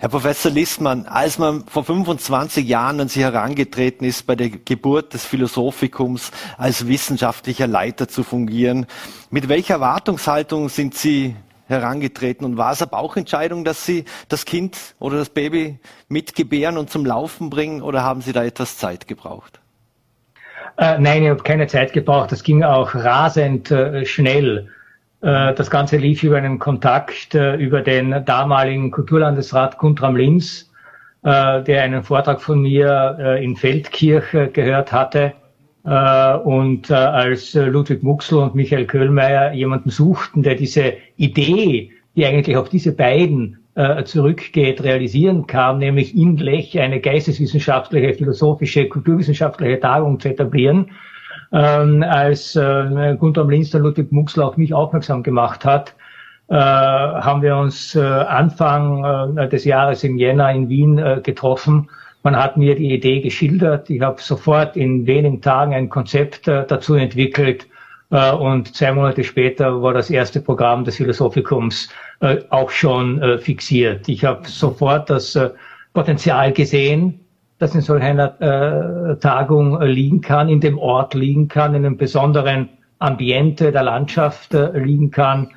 [0.00, 5.12] Herr Professor Lissmann, als man vor 25 Jahren an Sie herangetreten ist, bei der Geburt
[5.12, 8.86] des Philosophikums als wissenschaftlicher Leiter zu fungieren,
[9.30, 14.78] mit welcher Erwartungshaltung sind Sie herangetreten und war es eine Bauchentscheidung, dass Sie das Kind
[14.98, 19.60] oder das Baby mitgebären und zum Laufen bringen oder haben Sie da etwas Zeit gebraucht?
[20.78, 22.32] Äh, nein, ich habe keine Zeit gebraucht.
[22.32, 24.70] Das ging auch rasend äh, schnell.
[25.20, 30.70] Äh, das Ganze lief über einen Kontakt äh, über den damaligen Kulturlandesrat Guntram Linz,
[31.24, 35.32] äh, der einen Vortrag von mir in Feldkirch gehört hatte.
[35.84, 42.68] Und als Ludwig Muxel und Michael Köhlmeier jemanden suchten, der diese Idee, die eigentlich auf
[42.68, 43.56] diese beiden
[44.04, 50.90] zurückgeht, realisieren kann, nämlich in Lech eine geisteswissenschaftliche, philosophische, kulturwissenschaftliche Tagung zu etablieren,
[51.52, 55.94] ähm, als äh, Gunther Linster Ludwig Muxler auf mich aufmerksam gemacht hat,
[56.48, 61.88] äh, haben wir uns äh, Anfang äh, des Jahres im Jänner in Wien äh, getroffen.
[62.22, 63.90] Man hat mir die Idee geschildert.
[63.90, 67.66] Ich habe sofort in wenigen Tagen ein Konzept äh, dazu entwickelt.
[68.10, 71.90] Äh, und zwei Monate später war das erste Programm des Philosophikums
[72.20, 74.08] äh, auch schon äh, fixiert.
[74.08, 75.50] Ich habe sofort das äh,
[75.92, 77.20] Potenzial gesehen,
[77.58, 81.96] das in solch einer äh, Tagung liegen kann, in dem Ort liegen kann, in einem
[81.96, 85.50] besonderen Ambiente der Landschaft äh, liegen kann.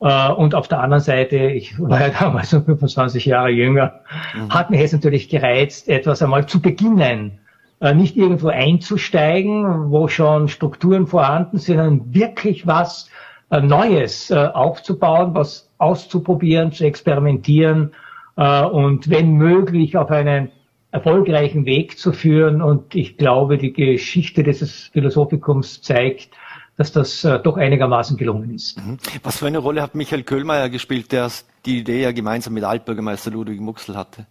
[0.00, 4.00] Äh, und auf der anderen Seite, ich war ja damals noch 25 Jahre jünger,
[4.34, 4.50] mhm.
[4.50, 7.38] hat mich jetzt natürlich gereizt, etwas einmal zu beginnen.
[7.80, 13.10] Äh, nicht irgendwo einzusteigen, wo schon Strukturen vorhanden sind, sondern wirklich was
[13.50, 17.92] äh, Neues äh, aufzubauen, was auszuprobieren, zu experimentieren
[18.36, 20.50] und wenn möglich auf einen
[20.94, 22.62] erfolgreichen Weg zu führen.
[22.62, 26.30] Und ich glaube, die Geschichte dieses Philosophikums zeigt,
[26.76, 28.78] dass das äh, doch einigermaßen gelungen ist.
[28.78, 28.98] Mhm.
[29.24, 31.30] Was für eine Rolle hat Michael Köhlmeier gespielt, der
[31.66, 34.26] die Idee ja gemeinsam mit Altbürgermeister Ludwig Muxel hatte?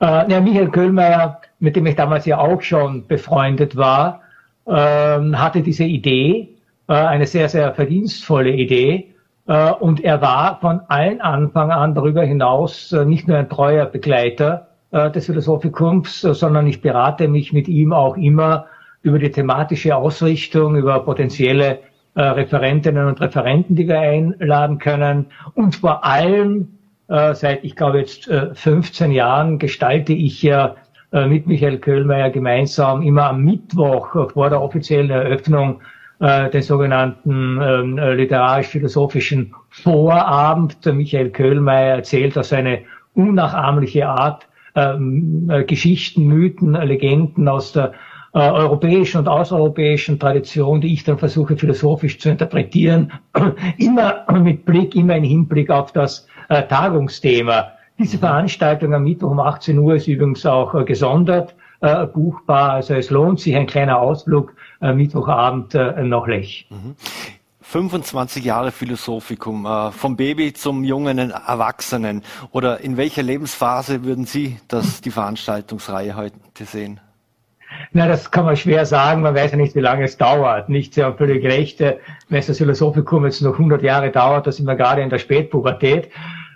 [0.00, 4.22] Äh, ja, Michael Köhlmeier, mit dem ich damals ja auch schon befreundet war,
[4.66, 6.56] äh, hatte diese Idee,
[6.88, 9.14] äh, eine sehr, sehr verdienstvolle Idee.
[9.46, 13.84] Äh, und er war von allen Anfang an darüber hinaus äh, nicht nur ein treuer
[13.84, 18.66] Begleiter, äh, des Philosophikums, sondern ich berate mich mit ihm auch immer
[19.02, 21.80] über die thematische Ausrichtung, über potenzielle
[22.14, 25.26] äh, Referentinnen und Referenten, die wir einladen können.
[25.54, 26.78] Und vor allem,
[27.08, 30.76] äh, seit ich glaube jetzt äh, 15 Jahren, gestalte ich ja
[31.12, 35.80] mit Michael Köhlmeier gemeinsam immer am Mittwoch vor der offiziellen Eröffnung
[36.18, 40.84] den sogenannten ähm, literarisch-philosophischen Vorabend.
[40.84, 42.80] Michael Köhlmeier erzählt auf seine
[43.14, 44.45] unnachahmliche Art
[44.76, 47.92] ähm, äh, Geschichten, Mythen, Legenden aus der
[48.34, 53.12] äh, europäischen und außereuropäischen Tradition, die ich dann versuche philosophisch zu interpretieren,
[53.78, 57.72] immer mit Blick, immer im Hinblick auf das äh, Tagungsthema.
[57.98, 61.54] Diese Veranstaltung am Mittwoch um 18 Uhr ist übrigens auch gesondert
[62.14, 62.72] buchbar.
[62.72, 66.68] Also es lohnt sich ein kleiner Ausflug äh, Mittwochabend nach Lech.
[67.74, 67.90] Mhm.
[67.90, 72.22] 25 Jahre Philosophikum, äh, vom Baby zum jungen Erwachsenen.
[72.52, 77.00] Oder in welcher Lebensphase würden Sie das, die Veranstaltungsreihe heute sehen?
[77.92, 79.22] Na, das kann man schwer sagen.
[79.22, 80.68] Man weiß ja nicht, wie lange es dauert.
[80.68, 81.80] Nicht sehr völlig recht.
[81.80, 86.06] Wenn das Philosophikum jetzt noch 100 Jahre dauert, da sind wir gerade in der Spätpubertät.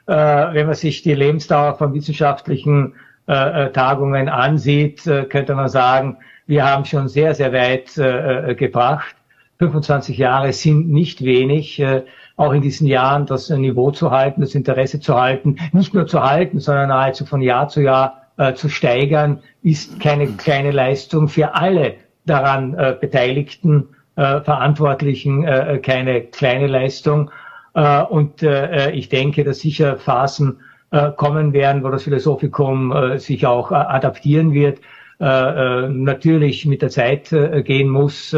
[0.07, 2.95] Äh, wenn man sich die Lebensdauer von wissenschaftlichen
[3.29, 8.51] äh, äh Tagungen ansieht, äh, könnte man sagen, wir haben schon sehr, sehr weit äh,
[8.51, 9.15] äh gebracht.
[9.61, 12.03] 25 Jahre sind nicht wenig, äh,
[12.37, 16.23] auch in diesen Jahren das Niveau zu halten, das Interesse zu halten, nicht nur zu
[16.23, 21.55] halten, sondern nahezu von Jahr zu Jahr äh, zu steigern, ist keine kleine Leistung für
[21.55, 27.31] alle daran äh, Beteiligten, äh, Verantwortlichen, äh, keine kleine Leistung.
[27.75, 33.19] Äh, und äh, ich denke, dass sicher Phasen äh, kommen werden, wo das Philosophikum äh,
[33.19, 34.79] sich auch äh, adaptieren wird,
[35.21, 38.35] äh, äh, natürlich mit der Zeit äh, gehen muss.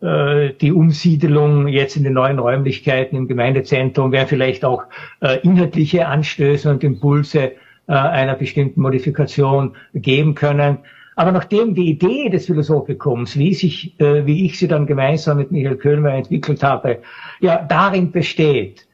[0.00, 4.84] Äh, die Umsiedelung jetzt in den neuen Räumlichkeiten im Gemeindezentrum wären vielleicht auch
[5.20, 7.52] äh, inhaltliche Anstöße und Impulse
[7.86, 10.78] äh, einer bestimmten Modifikation geben können.
[11.16, 15.76] Aber nachdem die Idee des Philosophikums, wie, sich, wie ich sie dann gemeinsam mit Michael
[15.76, 17.02] Köhlmer entwickelt habe,
[17.38, 18.84] ja darin besteht,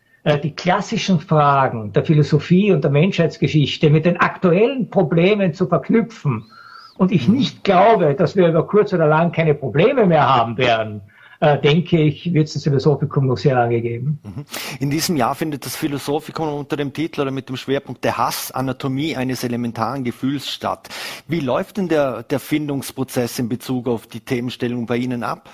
[0.43, 6.45] die klassischen Fragen der Philosophie und der Menschheitsgeschichte mit den aktuellen Problemen zu verknüpfen
[7.01, 11.01] und ich nicht glaube, dass wir über kurz oder lang keine Probleme mehr haben werden,
[11.41, 14.19] äh, denke ich, wird es das Philosophikum noch sehr lange geben.
[14.23, 14.45] Mhm.
[14.81, 18.53] In diesem Jahr findet das Philosophikum unter dem Titel oder mit dem Schwerpunkt der Hass,
[18.53, 20.91] Anatomie eines elementaren Gefühls statt.
[21.27, 25.49] Wie läuft denn der, der Findungsprozess in Bezug auf die Themenstellung bei Ihnen ab?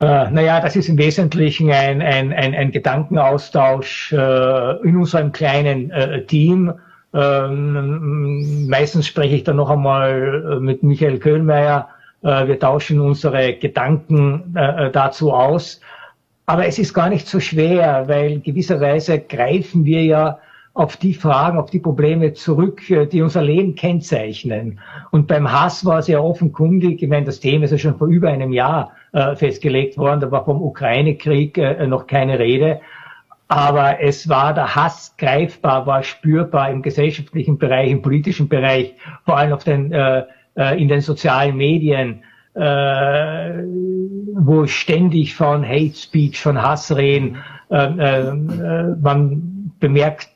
[0.00, 5.90] Äh, naja, das ist im Wesentlichen ein, ein, ein, ein Gedankenaustausch äh, in unserem kleinen
[5.92, 6.74] äh, Team
[7.14, 11.88] ähm, meistens spreche ich dann noch einmal äh, mit Michael Köhlmeier.
[12.22, 15.80] Äh, wir tauschen unsere Gedanken äh, dazu aus.
[16.46, 20.38] Aber es ist gar nicht so schwer, weil gewisserweise greifen wir ja
[20.74, 24.80] auf die Fragen, auf die Probleme zurück, die unser Leben kennzeichnen.
[25.12, 28.08] Und beim Hass war es ja offenkundig, ich meine, das Thema ist ja schon vor
[28.08, 28.90] über einem Jahr
[29.36, 31.56] festgelegt worden, da war vom Ukraine-Krieg
[31.86, 32.80] noch keine Rede
[33.48, 39.36] aber es war der Hass greifbar, war spürbar im gesellschaftlichen Bereich, im politischen Bereich, vor
[39.36, 40.24] allem auf den, äh,
[40.56, 42.22] äh, in den sozialen Medien,
[42.54, 43.62] äh,
[44.36, 47.36] wo ständig von Hate Speech, von Hass reden,
[47.70, 48.32] äh, äh,
[49.00, 50.28] man bemerkt,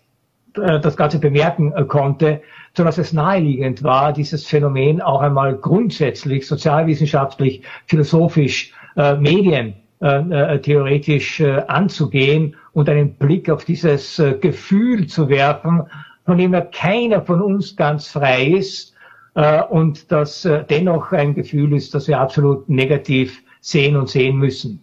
[0.57, 2.43] äh, das Ganze bemerken konnte,
[2.77, 10.61] sodass es naheliegend war, dieses Phänomen auch einmal grundsätzlich, sozialwissenschaftlich, philosophisch, äh, Medien, äh, äh,
[10.61, 15.83] theoretisch äh, anzugehen und einen Blick auf dieses äh, Gefühl zu werfen,
[16.25, 18.95] von dem ja keiner von uns ganz frei ist
[19.35, 24.37] äh, und das äh, dennoch ein Gefühl ist, das wir absolut negativ sehen und sehen
[24.37, 24.81] müssen.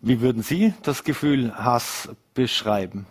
[0.00, 3.04] Wie würden Sie das Gefühl Hass beschreiben?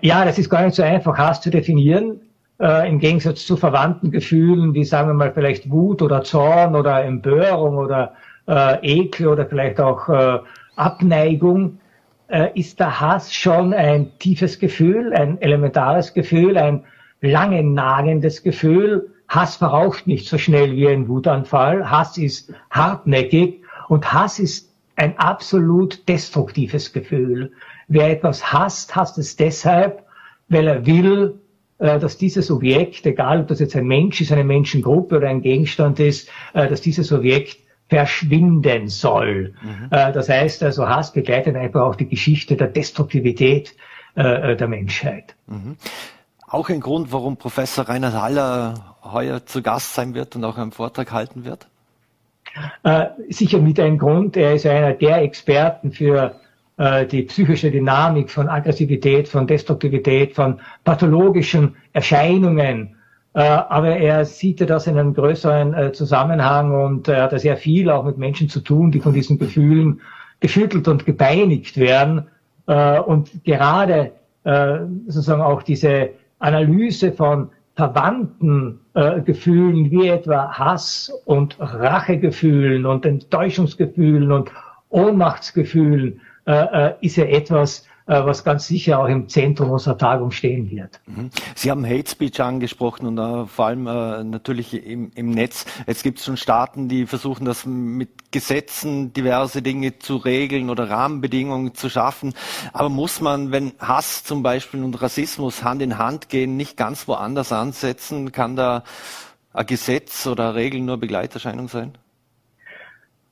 [0.00, 2.20] Ja, das ist gar nicht so einfach, Hass zu definieren.
[2.60, 7.04] Äh, Im Gegensatz zu verwandten Gefühlen, wie sagen wir mal vielleicht Wut oder Zorn oder
[7.04, 8.14] Empörung oder
[8.48, 10.38] äh, Ekel oder vielleicht auch äh,
[10.76, 11.78] Abneigung,
[12.28, 16.84] äh, ist der Hass schon ein tiefes Gefühl, ein elementares Gefühl, ein
[17.20, 19.10] lange nagendes Gefühl.
[19.28, 21.90] Hass verraucht nicht so schnell wie ein Wutanfall.
[21.90, 27.52] Hass ist hartnäckig und Hass ist ein absolut destruktives Gefühl.
[27.88, 30.04] Wer etwas hasst, hasst es deshalb,
[30.48, 31.40] weil er will,
[31.78, 35.42] äh, dass dieses Objekt, egal ob das jetzt ein Mensch ist, eine Menschengruppe oder ein
[35.42, 37.58] Gegenstand ist, äh, dass dieses Objekt
[37.94, 39.54] verschwinden soll.
[39.62, 39.88] Mhm.
[39.90, 43.74] Äh, das heißt also, Hass begleitet einfach auch die Geschichte der Destruktivität
[44.16, 45.36] äh, der Menschheit.
[45.46, 45.76] Mhm.
[46.48, 50.72] Auch ein Grund, warum Professor Reinhard Haller heuer zu Gast sein wird und auch einen
[50.72, 51.68] Vortrag halten wird?
[52.82, 54.36] Äh, sicher mit einem Grund.
[54.36, 56.40] Er ist einer der Experten für
[56.76, 63.03] äh, die psychische Dynamik von Aggressivität, von Destruktivität, von pathologischen Erscheinungen äh,
[63.40, 68.04] aber er sieht das in einem größeren äh, Zusammenhang und er hat sehr viel auch
[68.04, 70.00] mit Menschen zu tun, die von diesen Gefühlen
[70.40, 72.28] geschüttelt und gepeinigt werden.
[72.66, 74.12] Äh, und gerade
[75.06, 78.80] sozusagen auch diese Analyse von verwandten
[79.24, 84.50] Gefühlen wie etwa Hass und Rachegefühlen und Enttäuschungsgefühlen und
[84.90, 86.20] Ohnmachtsgefühlen
[87.00, 91.00] ist ja etwas, äh, was ganz sicher auch im Zentrum unserer Tagung stehen wird.
[91.06, 91.30] Mhm.
[91.54, 95.64] Sie haben Hate Speech angesprochen und uh, vor allem uh, natürlich im, im, Netz.
[95.86, 100.90] Jetzt gibt es schon Staaten, die versuchen, das mit Gesetzen diverse Dinge zu regeln oder
[100.90, 102.34] Rahmenbedingungen zu schaffen.
[102.72, 107.08] Aber muss man, wenn Hass zum Beispiel und Rassismus Hand in Hand gehen, nicht ganz
[107.08, 108.32] woanders ansetzen?
[108.32, 108.84] Kann da
[109.54, 111.96] ein Gesetz oder Regeln nur Begleiterscheinung sein?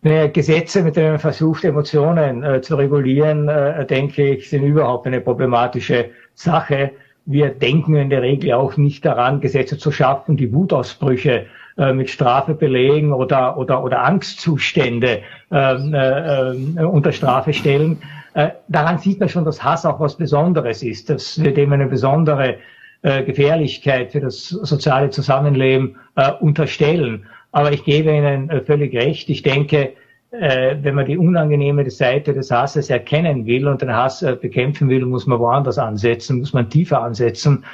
[0.02, 5.20] Gesetze, mit denen man versucht, Emotionen äh, zu regulieren, äh, denke ich, sind überhaupt eine
[5.20, 6.90] problematische Sache.
[7.24, 11.46] Wir denken in der Regel auch nicht daran, Gesetze zu schaffen, die Wutausbrüche
[11.78, 15.22] äh, mit Strafe belegen oder, oder, oder Angstzustände
[15.52, 17.98] ähm, äh, äh, unter Strafe stellen.
[18.34, 21.86] Äh, daran sieht man schon, dass Hass auch was Besonderes ist, dass wir dem eine
[21.86, 22.56] besondere
[23.04, 25.96] Gefährlichkeit für das soziale Zusammenleben
[26.38, 27.26] unterstellen.
[27.52, 29.28] Aber ich gebe Ihnen äh, völlig recht.
[29.28, 29.92] Ich denke,
[30.30, 34.88] äh, wenn man die unangenehme Seite des Hasses erkennen will und den Hass äh, bekämpfen
[34.88, 37.64] will, muss man woanders ansetzen, muss man tiefer ansetzen,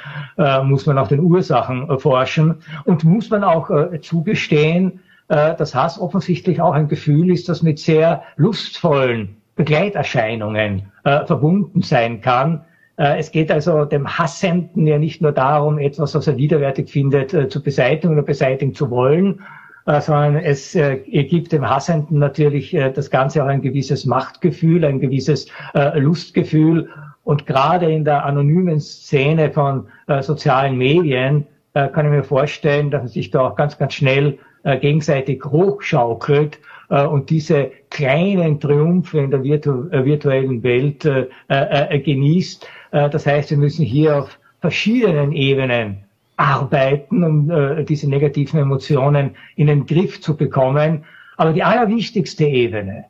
[0.63, 2.55] muss man nach den Ursachen forschen
[2.85, 3.69] und muss man auch
[4.01, 12.21] zugestehen, dass Hass offensichtlich auch ein Gefühl ist, das mit sehr lustvollen Begleiterscheinungen verbunden sein
[12.21, 12.63] kann.
[12.95, 17.61] Es geht also dem Hassenden ja nicht nur darum, etwas, was er widerwärtig findet, zu
[17.61, 19.41] beseitigen oder beseitigen zu wollen,
[19.85, 24.99] sondern es äh, gibt dem Hassenden natürlich äh, das Ganze auch ein gewisses Machtgefühl, ein
[24.99, 25.47] gewisses
[25.95, 26.89] Lustgefühl.
[27.23, 29.87] Und gerade in der anonymen Szene von
[30.21, 34.39] sozialen Medien kann ich mir vorstellen, dass man sich da auch ganz, ganz schnell
[34.81, 36.59] gegenseitig hochschaukelt
[36.89, 41.07] und diese kleinen Triumphe in der virtu virtuellen Welt
[41.49, 42.67] genießt.
[42.91, 46.08] das heißt, wir müssen hier auf verschiedenen Ebenen
[46.39, 51.03] arbeiten, um äh, diese negativen Emotionen in den Griff zu bekommen.
[51.37, 53.05] Aber die allerwichtigste Ebene,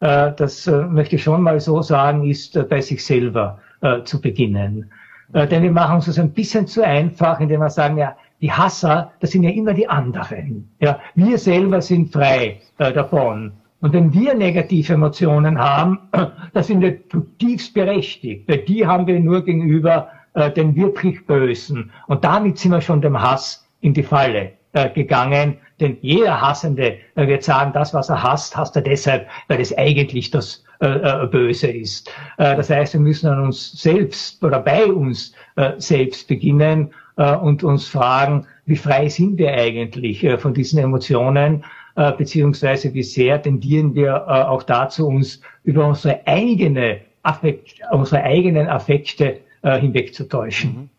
[0.00, 4.02] äh, das äh, möchte ich schon mal so sagen, ist äh, bei sich selber äh,
[4.02, 4.90] zu beginnen.
[5.32, 8.52] Äh, denn wir machen uns das ein bisschen zu einfach, indem wir sagen, ja, die
[8.52, 10.68] Hasser, das sind ja immer die anderen.
[10.78, 13.52] Ja, wir selber sind frei äh, davon.
[13.80, 15.98] Und wenn wir negative Emotionen haben,
[16.52, 18.46] das sind wir zutiefst berechtigt.
[18.48, 21.90] Weil die haben wir nur gegenüber äh, den wirklich Bösen.
[22.06, 25.56] Und damit sind wir schon dem Hass in die Falle äh, gegangen.
[25.80, 29.76] Denn jeder Hassende äh, wird sagen, das, was er hasst, hasst er deshalb, weil es
[29.76, 32.08] eigentlich das äh, äh Böse ist.
[32.36, 37.34] Äh, das heißt, wir müssen an uns selbst oder bei uns äh, selbst beginnen äh,
[37.34, 41.64] und uns fragen, wie frei sind wir eigentlich äh, von diesen Emotionen,
[41.96, 48.22] äh, beziehungsweise wie sehr tendieren wir äh, auch dazu, uns über unsere eigene Affekt, unsere
[48.22, 50.70] eigenen Affekte äh, hinwegzutäuschen.
[50.70, 50.90] Mhm.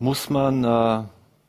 [0.00, 1.04] Muss man äh,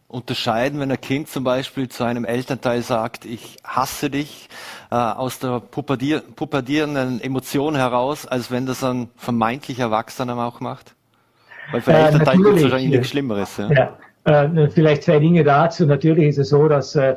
[0.07, 4.47] unterscheiden, wenn ein Kind zum Beispiel zu einem Elternteil sagt, ich hasse dich,
[4.91, 10.93] äh, aus der puberdier pubertierenden Emotion heraus, als wenn das ein vermeintlich Erwachsener auch macht?
[11.71, 13.57] Weil für äh, Elternteil gibt es wahrscheinlich nichts Schlimmeres.
[13.57, 13.71] Ja.
[13.71, 14.43] ja.
[14.43, 15.87] Äh, vielleicht zwei Dinge dazu.
[15.87, 17.15] Natürlich ist es so, dass äh,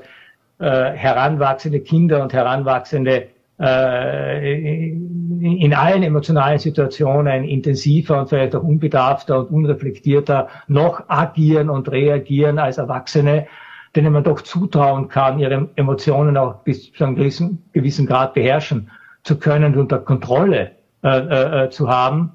[0.59, 3.29] äh heranwachsende Kinder und heranwachsende
[3.61, 4.93] äh,
[5.41, 12.59] in allen emotionalen Situationen intensiver und vielleicht auch unbedarfter und unreflektierter noch agieren und reagieren
[12.59, 13.47] als Erwachsene,
[13.95, 18.91] denen man doch zutrauen kann, ihre Emotionen auch bis zu einem gewissen, gewissen Grad beherrschen
[19.23, 20.73] zu können und unter Kontrolle
[21.03, 22.33] äh, äh, äh, zu haben.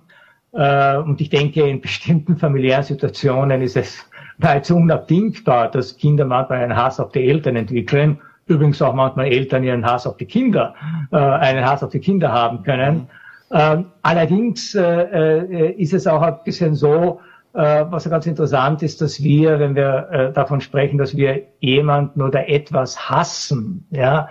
[0.53, 6.63] Äh, und ich denke, in bestimmten familiären Situationen ist es nahezu unabdingbar, dass Kinder manchmal
[6.63, 10.75] einen Hass auf die Eltern entwickeln übrigens auch manchmal Eltern ihren Hass auf die Kinder,
[11.11, 12.95] äh, einen Hass auf die Kinder haben können.
[12.95, 13.07] Mhm.
[13.53, 17.19] Ähm, allerdings äh, äh, ist es auch ein bisschen so,
[17.53, 22.21] äh, was ganz interessant ist, dass wir, wenn wir äh, davon sprechen, dass wir jemanden
[22.21, 24.29] oder etwas hassen, ja,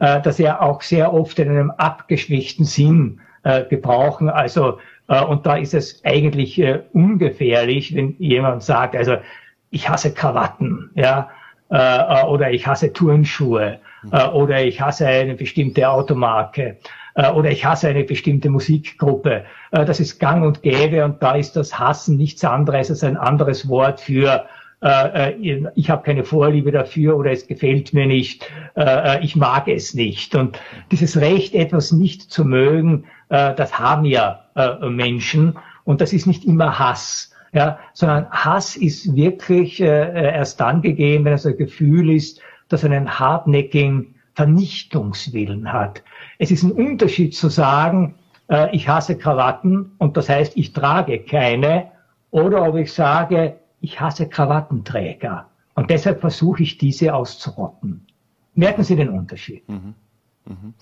[0.00, 4.28] äh, dass wir auch sehr oft in einem abgeschwächten Sinn äh, gebrauchen.
[4.28, 4.78] Also
[5.08, 9.16] äh, und da ist es eigentlich äh, ungefährlich, wenn jemand sagt, also
[9.70, 11.28] ich hasse Krawatten, ja,
[11.70, 13.78] äh, äh, oder ich hasse Turnschuhe.
[14.12, 16.76] Äh, oder ich hasse eine bestimmte Automarke.
[17.14, 19.44] Äh, oder ich hasse eine bestimmte Musikgruppe.
[19.72, 23.16] Äh, das ist gang und gäbe und da ist das Hassen nichts anderes als ein
[23.16, 24.44] anderes Wort für
[24.82, 28.50] äh, äh ich habe keine Vorliebe dafür oder es gefällt mir nicht,
[29.22, 30.34] ich mag es nicht.
[30.34, 30.60] Und
[30.90, 34.44] dieses Recht, etwas nicht zu mögen, das haben ja
[34.82, 35.58] Menschen.
[35.84, 40.82] Und das ist nicht immer Hass ja, sondern Hass ist wirklich äh, äh, erst dann
[40.82, 46.02] gegeben, wenn es ein Gefühl ist, dass einen hartnäckigen Vernichtungswillen hat.
[46.38, 48.16] Es ist ein Unterschied zu sagen,
[48.50, 51.92] äh, ich hasse Krawatten und das heißt, ich trage keine,
[52.30, 58.06] oder ob ich sage, ich hasse Krawattenträger und deshalb versuche ich diese auszurotten.
[58.54, 59.66] Merken Sie den Unterschied?
[59.66, 59.94] Mhm.
[60.44, 60.74] Mhm.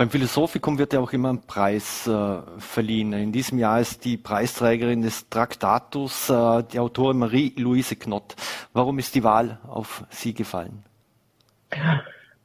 [0.00, 3.12] Beim Philosophikum wird ja auch immer ein Preis äh, verliehen.
[3.12, 8.34] In diesem Jahr ist die Preisträgerin des Traktatus äh, die Autorin Marie-Louise Knott.
[8.72, 10.84] Warum ist die Wahl auf Sie gefallen?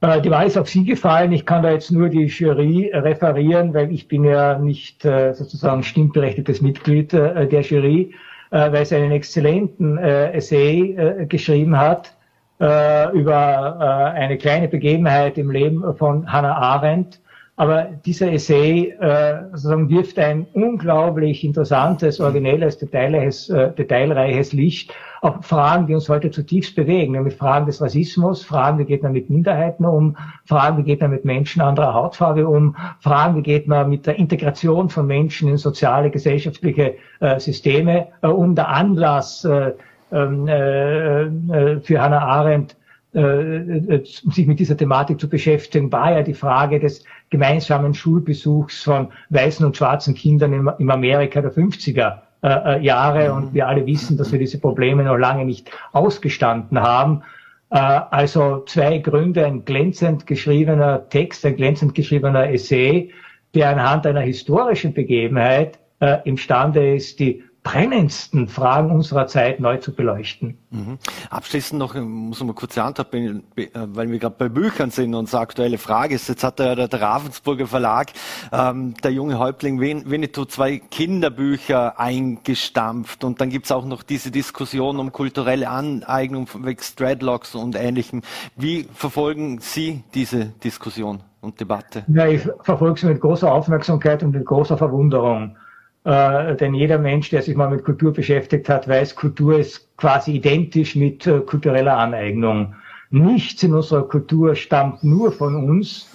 [0.02, 1.32] Äh, die Wahl ist auf Sie gefallen.
[1.32, 5.82] Ich kann da jetzt nur die Jury referieren, weil ich bin ja nicht äh, sozusagen
[5.82, 8.14] stimmberechtigtes Mitglied äh, der Jury,
[8.50, 12.14] weil sie einen exzellenten Essay geschrieben hat
[12.60, 17.20] über eine kleine Begebenheit im Leben von Hannah Arendt
[17.58, 25.46] aber dieser Essay äh, sozusagen wirft ein unglaublich interessantes, originelles, detailreiches, äh, detailreiches Licht auf
[25.46, 29.30] Fragen, die uns heute zutiefst bewegen, nämlich Fragen des Rassismus, Fragen, wie geht man mit
[29.30, 33.90] Minderheiten um, Fragen, wie geht man mit Menschen anderer Hautfarbe um, Fragen, wie geht man
[33.90, 38.56] mit der Integration von Menschen in soziale, gesellschaftliche äh, Systeme äh, um.
[38.56, 39.72] Der Anlass äh,
[40.12, 42.76] ähm, äh, äh, für Hannah Arendt
[43.16, 49.10] äh, sich mit dieser Thematik zu beschäftigen, war ja die Frage des gemeinsamen Schulbesuchs von
[49.30, 53.34] weißen und schwarzen Kindern im, im Amerika der 50er äh, Jahre.
[53.34, 57.24] Und wir alle wissen, dass wir diese Probleme noch lange nicht ausgestanden haben.
[57.70, 63.12] Äh, also zwei Gründe, ein glänzend geschriebener Text, ein glänzend geschriebener Essay,
[63.54, 69.94] der anhand einer historischen Begebenheit äh, imstande ist, die brennendsten Fragen unserer Zeit neu zu
[69.94, 70.60] beleuchten.
[70.70, 71.00] Mhm.
[71.32, 73.44] Abschließend noch, muss man kurz antworten,
[73.74, 77.66] weil wir gerade bei Büchern sind und aktuelle Frage ist, jetzt hat der, der Ravensburger
[77.66, 78.14] Verlag,
[78.54, 85.00] ähm, der junge Häuptling Winnetou, zwei Kinderbücher eingestampft und dann gibt's auch noch diese Diskussion
[85.00, 88.22] um kulturelle Aneignung wegen Dreadlocks und Ähnlichem.
[88.56, 92.04] Wie verfolgen Sie diese Diskussion und Debatte?
[92.10, 95.58] Ja, ich verfolge sie mit großer Aufmerksamkeit und mit großer Verwunderung.
[96.06, 100.34] Äh, denn jeder Mensch, der sich mal mit Kultur beschäftigt hat, weiß, Kultur ist quasi
[100.34, 102.76] identisch mit äh, kultureller Aneignung.
[103.10, 106.08] Nichts in unserer Kultur stammt nur von uns,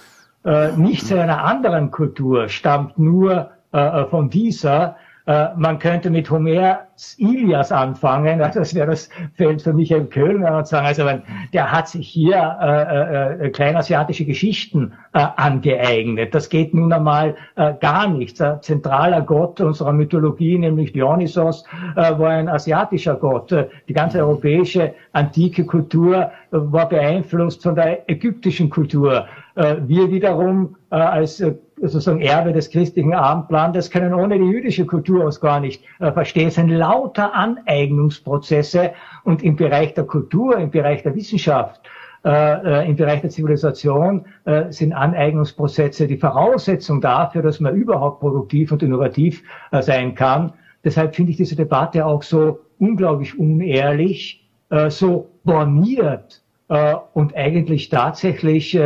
[0.45, 4.95] äh, nichts in einer anderen Kultur stammt nur äh, von dieser.
[5.27, 10.67] Äh, man könnte mit Homers Ilias anfangen, das wäre das Feld für Michael Kölner und
[10.67, 11.07] sagen, also
[11.53, 16.33] der hat sich hier äh, äh, kleinasiatische Geschichten äh, angeeignet.
[16.33, 18.41] Das geht nun einmal äh, gar nicht.
[18.41, 21.65] Ein zentraler Gott unserer Mythologie, nämlich Dionysos,
[21.95, 23.53] äh, war ein asiatischer Gott.
[23.87, 29.25] Die ganze europäische antike Kultur war beeinflusst von der ägyptischen Kultur.
[29.55, 31.43] Wir wiederum als
[31.81, 36.49] sozusagen Erbe des christlichen Abendlandes können ohne die jüdische Kultur aus gar nicht äh, verstehen.
[36.49, 38.91] Es sind lauter Aneignungsprozesse
[39.23, 41.81] und im Bereich der Kultur, im Bereich der Wissenschaft,
[42.23, 48.19] äh, äh, im Bereich der Zivilisation äh, sind Aneignungsprozesse die Voraussetzung dafür, dass man überhaupt
[48.19, 50.53] produktiv und innovativ äh, sein kann.
[50.83, 57.89] Deshalb finde ich diese Debatte auch so unglaublich unehrlich, äh, so borniert äh, und eigentlich
[57.89, 58.79] tatsächlich,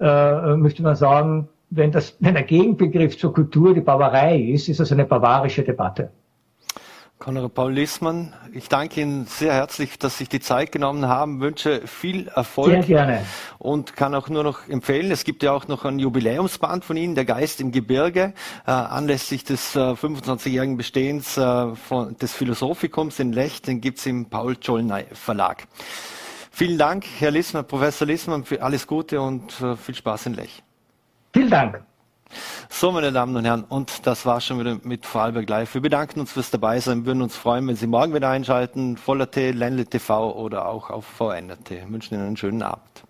[0.00, 4.92] möchte man sagen, wenn, das, wenn der Gegenbegriff zur Kultur die Barbarei ist, ist das
[4.92, 6.10] eine barbarische Debatte.
[7.18, 11.40] Konrad Paul Lissmann, ich danke Ihnen sehr herzlich, dass Sie sich die Zeit genommen haben,
[11.40, 12.70] wünsche viel Erfolg.
[12.70, 13.24] Sehr gerne.
[13.58, 17.14] Und kann auch nur noch empfehlen, es gibt ja auch noch ein Jubiläumsband von Ihnen,
[17.14, 18.34] Der Geist im Gebirge,
[18.66, 24.26] äh, anlässlich des äh, 25-jährigen Bestehens äh, von, des Philosophikums in Lech, den gibt's im
[24.26, 25.66] Paul Czollnay Verlag.
[26.50, 30.62] Vielen Dank, Herr Lissmann, Professor Lissmann, für alles Gute und äh, viel Spaß in Lech.
[31.34, 31.82] Vielen Dank.
[32.68, 35.74] So, meine Damen und Herren, und das war schon wieder mit Vorarlberg Live.
[35.74, 39.50] Wir bedanken uns fürs Dabeisein, würden uns freuen, wenn Sie morgen wieder einschalten, Voller T,
[39.50, 41.70] Ländle TV oder auch auf VNRT.
[41.70, 43.03] Wir wünschen Ihnen einen schönen Abend.